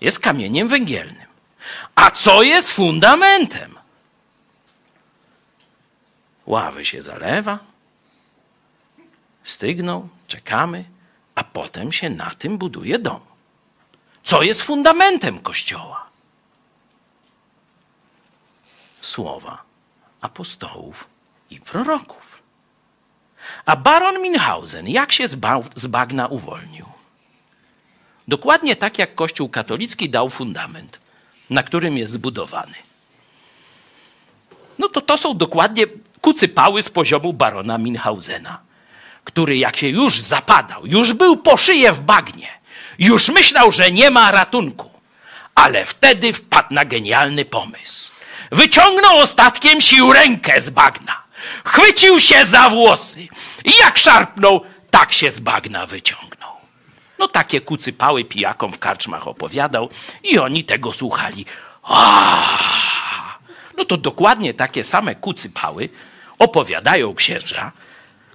[0.00, 1.26] Jest kamieniem węgielnym.
[1.94, 3.78] A co jest fundamentem?
[6.46, 7.58] Ławy się zalewa,
[9.44, 10.84] stygną, czekamy,
[11.40, 13.20] a potem się na tym buduje dom.
[14.24, 16.06] Co jest fundamentem Kościoła?
[19.00, 19.62] Słowa
[20.20, 21.08] apostołów
[21.50, 22.42] i proroków.
[23.64, 25.28] A baron Minhausen jak się
[25.74, 26.86] z bagna uwolnił?
[28.28, 30.98] Dokładnie tak jak Kościół katolicki dał fundament,
[31.50, 32.78] na którym jest zbudowany.
[34.78, 35.84] No to to są dokładnie
[36.20, 38.69] kucypały z poziomu barona Minhausena,
[39.24, 42.48] który jak się już zapadał, już był po szyję w bagnie,
[42.98, 44.90] już myślał, że nie ma ratunku,
[45.54, 48.12] ale wtedy wpadł na genialny pomysł.
[48.52, 51.22] Wyciągnął ostatkiem sił rękę z bagna,
[51.64, 53.28] chwycił się za włosy
[53.64, 54.60] i jak szarpnął,
[54.90, 56.50] tak się z bagna wyciągnął.
[57.18, 59.88] No takie kucypały pijakom w karczmach opowiadał
[60.22, 61.46] i oni tego słuchali.
[61.82, 63.38] Aaaa!
[63.76, 65.88] No to dokładnie takie same kucypały
[66.38, 67.72] opowiadają księża,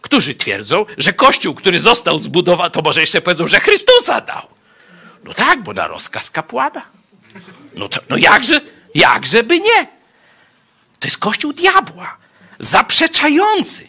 [0.06, 4.48] którzy twierdzą, że kościół, który został zbudowany, to może jeszcze powiedzą, że Chrystusa dał.
[5.24, 6.82] No tak, bo na rozkaz kapłana.
[7.76, 8.62] No, to, no jakże,
[8.96, 9.88] jakże by nie?
[11.00, 12.18] To jest kościół diabła,
[12.60, 13.88] zaprzeczający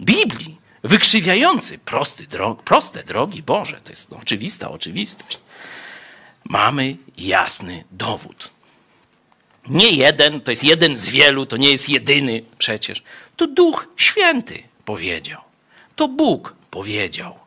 [0.00, 3.80] Biblii, wykrzywiający prosty drog, proste drogi Boże.
[3.84, 5.38] To jest oczywista oczywistość.
[6.44, 8.50] Mamy jasny dowód.
[9.68, 13.02] Nie jeden, to jest jeden z wielu, to nie jest jedyny przecież.
[13.36, 15.42] To Duch Święty powiedział.
[15.96, 17.38] To Bóg powiedział.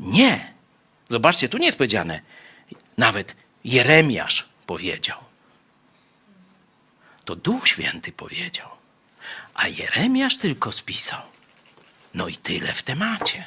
[0.00, 0.52] Nie.
[1.08, 2.20] Zobaczcie, tu nie jest powiedziane.
[2.98, 3.34] Nawet
[3.64, 5.18] Jeremiasz powiedział.
[7.24, 8.68] To Duch Święty powiedział.
[9.54, 11.20] A Jeremiasz tylko spisał.
[12.14, 13.46] No i tyle w temacie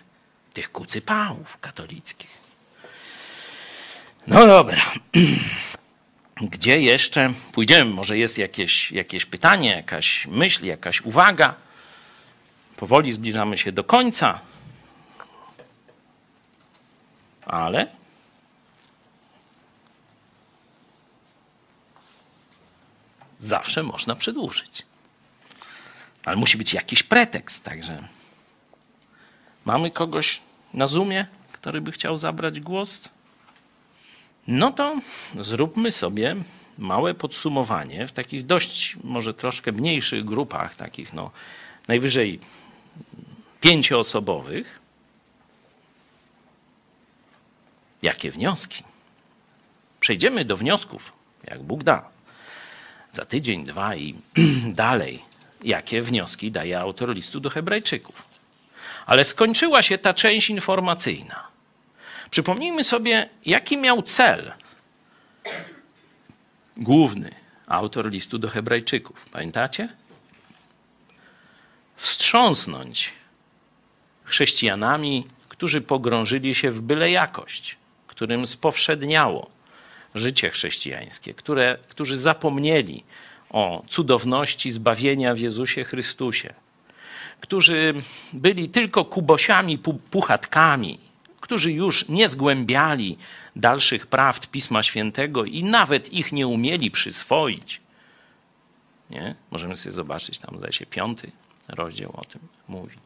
[0.54, 2.30] tych kucypałów katolickich.
[4.28, 4.82] No dobra.
[6.42, 7.92] Gdzie jeszcze pójdziemy?
[7.92, 11.65] Może jest jakieś, jakieś pytanie, jakaś myśl, jakaś uwaga?
[12.78, 14.40] Powoli zbliżamy się do końca.
[17.46, 17.88] Ale
[23.40, 24.84] zawsze można przedłużyć.
[26.26, 28.08] Ale musi być jakiś pretekst, także
[29.66, 30.42] mamy kogoś
[30.74, 33.10] na Zoomie, który by chciał zabrać głos?
[34.48, 34.96] No to
[35.40, 36.36] zróbmy sobie
[36.78, 41.32] małe podsumowanie w takich dość, może troszkę mniejszych grupach, takich no
[41.88, 42.40] najwyżej
[43.66, 44.80] pięcioosobowych.
[48.02, 48.84] Jakie wnioski?
[50.00, 51.14] Przejdziemy do wniosków,
[51.44, 52.10] jak Bóg da.
[53.12, 54.16] Za tydzień, dwa i
[54.84, 55.22] dalej,
[55.64, 58.24] jakie wnioski daje autor listu do Hebrajczyków.
[59.06, 61.48] Ale skończyła się ta część informacyjna.
[62.32, 64.54] Przypomnijmy sobie, jaki miał cel
[66.78, 67.32] główny
[67.68, 69.26] autor listu do Hebrajczyków.
[69.32, 69.90] Pamiętacie?
[71.96, 73.14] Wstrząsnąć
[74.26, 79.50] chrześcijanami, którzy pogrążyli się w byle jakość, którym spowszedniało
[80.16, 83.04] życie chrześcijańskie, które, którzy zapomnieli
[83.50, 86.54] o cudowności zbawienia w Jezusie Chrystusie,
[87.42, 87.94] którzy
[88.34, 89.78] byli tylko kubosiami,
[90.12, 91.00] puchatkami,
[91.42, 93.18] którzy już nie zgłębiali
[93.56, 97.82] dalszych prawd Pisma Świętego i nawet ich nie umieli przyswoić.
[99.10, 99.36] Nie?
[99.52, 101.32] Możemy sobie zobaczyć, tam zdaje się piąty
[101.68, 103.05] rozdział o tym mówi.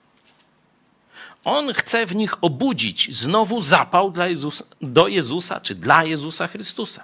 [1.43, 7.03] On chce w nich obudzić znowu zapał dla Jezusa, do Jezusa czy dla Jezusa Chrystusa.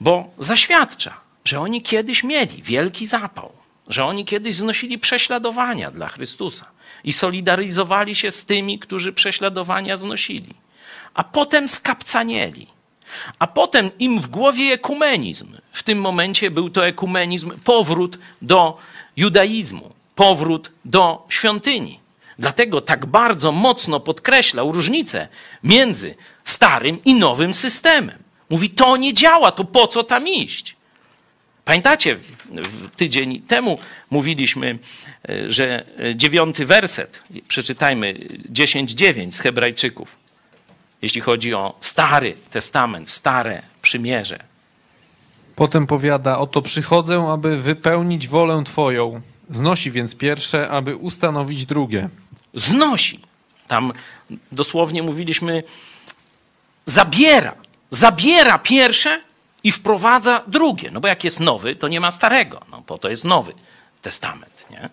[0.00, 3.52] Bo zaświadcza, że oni kiedyś mieli wielki zapał,
[3.88, 6.70] że oni kiedyś znosili prześladowania dla Chrystusa
[7.04, 10.54] i solidaryzowali się z tymi, którzy prześladowania znosili.
[11.14, 12.66] A potem skapcanieli.
[13.38, 15.56] A potem im w głowie ekumenizm.
[15.72, 18.78] W tym momencie był to ekumenizm, powrót do
[19.16, 22.03] judaizmu, powrót do świątyni.
[22.38, 25.28] Dlatego tak bardzo mocno podkreślał różnicę
[25.62, 26.14] między
[26.44, 28.18] starym i nowym systemem.
[28.50, 30.76] Mówi, to nie działa, to po co tam iść?
[31.64, 32.16] Pamiętacie,
[32.96, 33.78] tydzień temu
[34.10, 34.78] mówiliśmy,
[35.28, 38.14] e, że dziewiąty werset, przeczytajmy
[38.52, 40.16] 10.9 z Hebrajczyków,
[41.02, 44.38] jeśli chodzi o Stary Testament, Stare Przymierze.
[45.56, 49.20] Potem powiada, oto przychodzę, aby wypełnić wolę Twoją.
[49.50, 52.08] Znosi więc pierwsze, aby ustanowić drugie.
[52.54, 53.20] Znosi.
[53.68, 53.92] Tam
[54.52, 55.62] dosłownie mówiliśmy,
[56.86, 57.54] zabiera.
[57.90, 59.22] Zabiera pierwsze
[59.64, 60.90] i wprowadza drugie.
[60.90, 62.60] No bo jak jest nowy, to nie ma starego.
[62.70, 63.54] No po to jest nowy
[64.02, 64.66] testament.
[64.70, 64.90] Nie?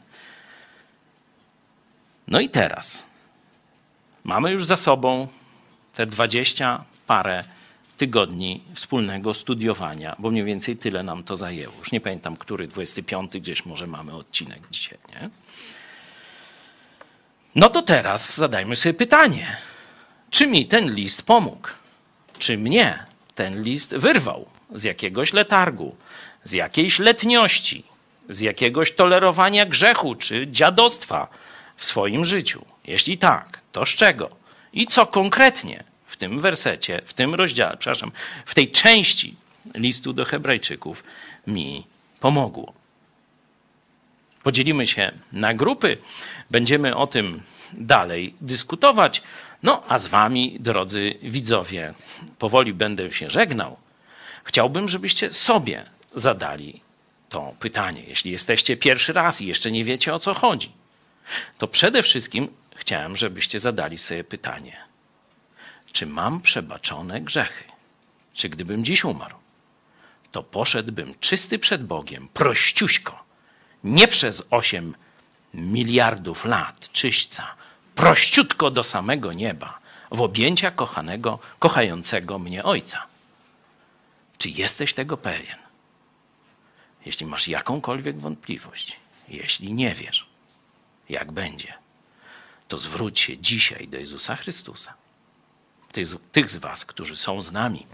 [2.27, 3.03] No i teraz
[4.23, 5.27] mamy już za sobą
[5.95, 7.43] te dwadzieścia parę
[7.97, 11.73] tygodni wspólnego studiowania, bo mniej więcej tyle nam to zajęło.
[11.79, 14.97] Już nie pamiętam, który, 25 gdzieś może mamy odcinek dzisiaj.
[15.09, 15.29] Nie?
[17.55, 19.57] No to teraz zadajmy sobie pytanie,
[20.29, 21.67] czy mi ten list pomógł?
[22.37, 25.95] Czy mnie ten list wyrwał z jakiegoś letargu,
[26.43, 27.83] z jakiejś letniości,
[28.29, 31.27] z jakiegoś tolerowania grzechu czy dziadostwa
[31.75, 32.65] w swoim życiu?
[32.87, 34.29] Jeśli tak, to z czego?
[34.73, 38.11] I co konkretnie w tym wersecie, w tym rozdziale, przepraszam,
[38.45, 39.35] w tej części
[39.75, 41.03] listu do Hebrajczyków
[41.47, 41.87] mi
[42.19, 42.73] pomogło?
[44.43, 45.97] Podzielimy się na grupy,
[46.51, 47.41] będziemy o tym
[47.73, 49.23] dalej dyskutować.
[49.63, 51.93] No, a z Wami, drodzy widzowie,
[52.39, 53.77] powoli będę się żegnał.
[54.43, 55.85] Chciałbym, żebyście sobie
[56.15, 56.81] zadali
[57.29, 58.03] to pytanie.
[58.07, 60.71] Jeśli jesteście pierwszy raz i jeszcze nie wiecie o co chodzi,
[61.57, 64.77] to przede wszystkim chciałem, żebyście zadali sobie pytanie:
[65.91, 67.63] czy mam przebaczone grzechy?
[68.33, 69.35] Czy gdybym dziś umarł,
[70.31, 73.23] to poszedłbym czysty przed Bogiem, prościuśko,
[73.83, 74.95] nie przez osiem
[75.53, 77.55] miliardów lat czyśćca,
[77.95, 79.79] prościutko do samego nieba,
[80.11, 83.05] w objęcia kochanego, kochającego mnie Ojca.
[84.37, 85.57] Czy jesteś tego pewien?
[87.05, 90.27] Jeśli masz jakąkolwiek wątpliwość, jeśli nie wiesz,
[91.09, 91.73] jak będzie,
[92.67, 94.93] to zwróć się dzisiaj do Jezusa Chrystusa.
[96.31, 97.87] Tych z Was, którzy są z nami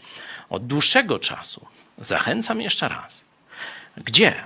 [0.50, 3.26] od dłuższego czasu, zachęcam jeszcze raz.
[3.98, 4.44] Gdzie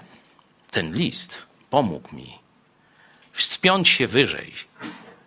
[0.71, 1.37] ten list
[1.69, 2.40] pomógł mi
[3.31, 4.53] wspiąć się wyżej,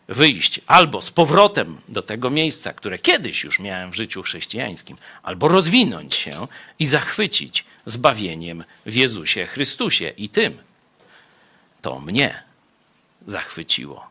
[0.09, 5.49] wyjść albo z powrotem do tego miejsca, które kiedyś już miałem w życiu chrześcijańskim, albo
[5.49, 6.47] rozwinąć się
[6.79, 10.59] i zachwycić zbawieniem w Jezusie Chrystusie i tym.
[11.83, 12.43] To mnie
[13.27, 14.09] zachwyciło.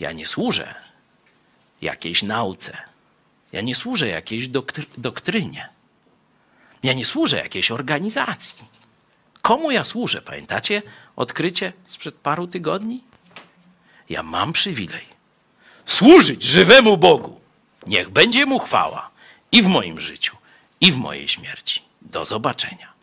[0.00, 0.74] Ja nie służę
[1.82, 2.76] jakiejś nauce.
[3.52, 5.68] Ja nie służę jakiejś doktry doktrynie.
[6.82, 8.64] Ja nie służę jakiejś organizacji.
[9.42, 10.22] Komu ja służę?
[10.22, 10.82] Pamiętacie
[11.16, 13.04] odkrycie sprzed paru tygodni?
[14.08, 15.16] Ja mam przywilej
[15.86, 17.40] służyć żywemu Bogu.
[17.86, 19.10] Niech będzie mu chwała
[19.52, 20.36] i w moim życiu,
[20.80, 21.82] i w mojej śmierci.
[22.02, 22.95] Do zobaczenia.